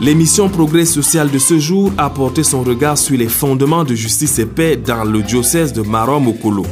L'émission 0.03 0.49
Progrès 0.49 0.83
social 0.83 1.31
de 1.31 1.39
ce 1.39 1.57
jour 1.59 1.89
a 1.97 2.09
porté 2.09 2.43
son 2.43 2.61
regard 2.61 2.97
sur 2.97 3.17
les 3.17 3.29
fondements 3.29 3.85
de 3.85 3.95
justice 3.95 4.37
et 4.37 4.45
paix 4.45 4.75
dans 4.75 5.05
le 5.05 5.21
diocèse 5.21 5.71
de 5.71 5.81
Marom-Okolo. 5.81 6.65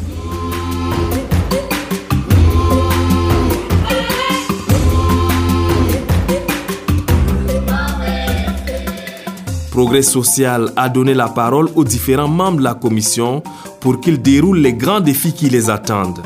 Progrès 9.72 10.02
social 10.02 10.74
a 10.76 10.90
donné 10.90 11.14
la 11.14 11.30
parole 11.30 11.70
aux 11.76 11.86
différents 11.86 12.28
membres 12.28 12.58
de 12.58 12.64
la 12.64 12.74
commission 12.74 13.42
pour 13.80 14.02
qu'ils 14.02 14.22
déroulent 14.22 14.60
les 14.60 14.74
grands 14.74 15.00
défis 15.00 15.32
qui 15.32 15.50
les 15.50 15.70
attendent. 15.70 16.22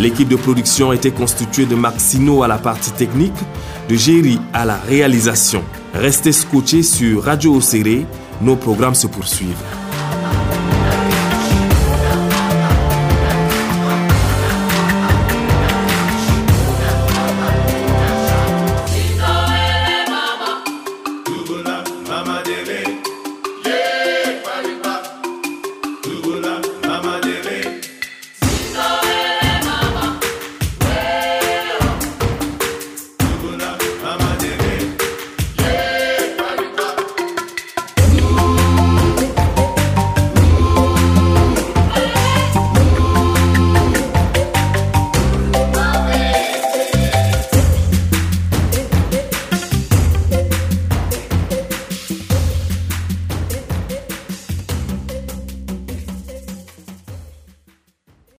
L'équipe 0.00 0.28
de 0.28 0.36
production 0.36 0.94
était 0.94 1.10
constituée 1.10 1.66
de 1.66 1.74
Maxino 1.74 2.42
à 2.42 2.48
la 2.48 2.56
partie 2.56 2.90
technique, 2.92 3.34
de 3.86 3.96
Jerry 3.96 4.40
à 4.54 4.64
la 4.64 4.76
réalisation. 4.76 5.62
Restez 5.92 6.32
scotchés 6.32 6.82
sur 6.82 7.24
Radio 7.24 7.54
Océré, 7.54 8.06
nos 8.40 8.56
programmes 8.56 8.94
se 8.94 9.06
poursuivent. 9.06 9.62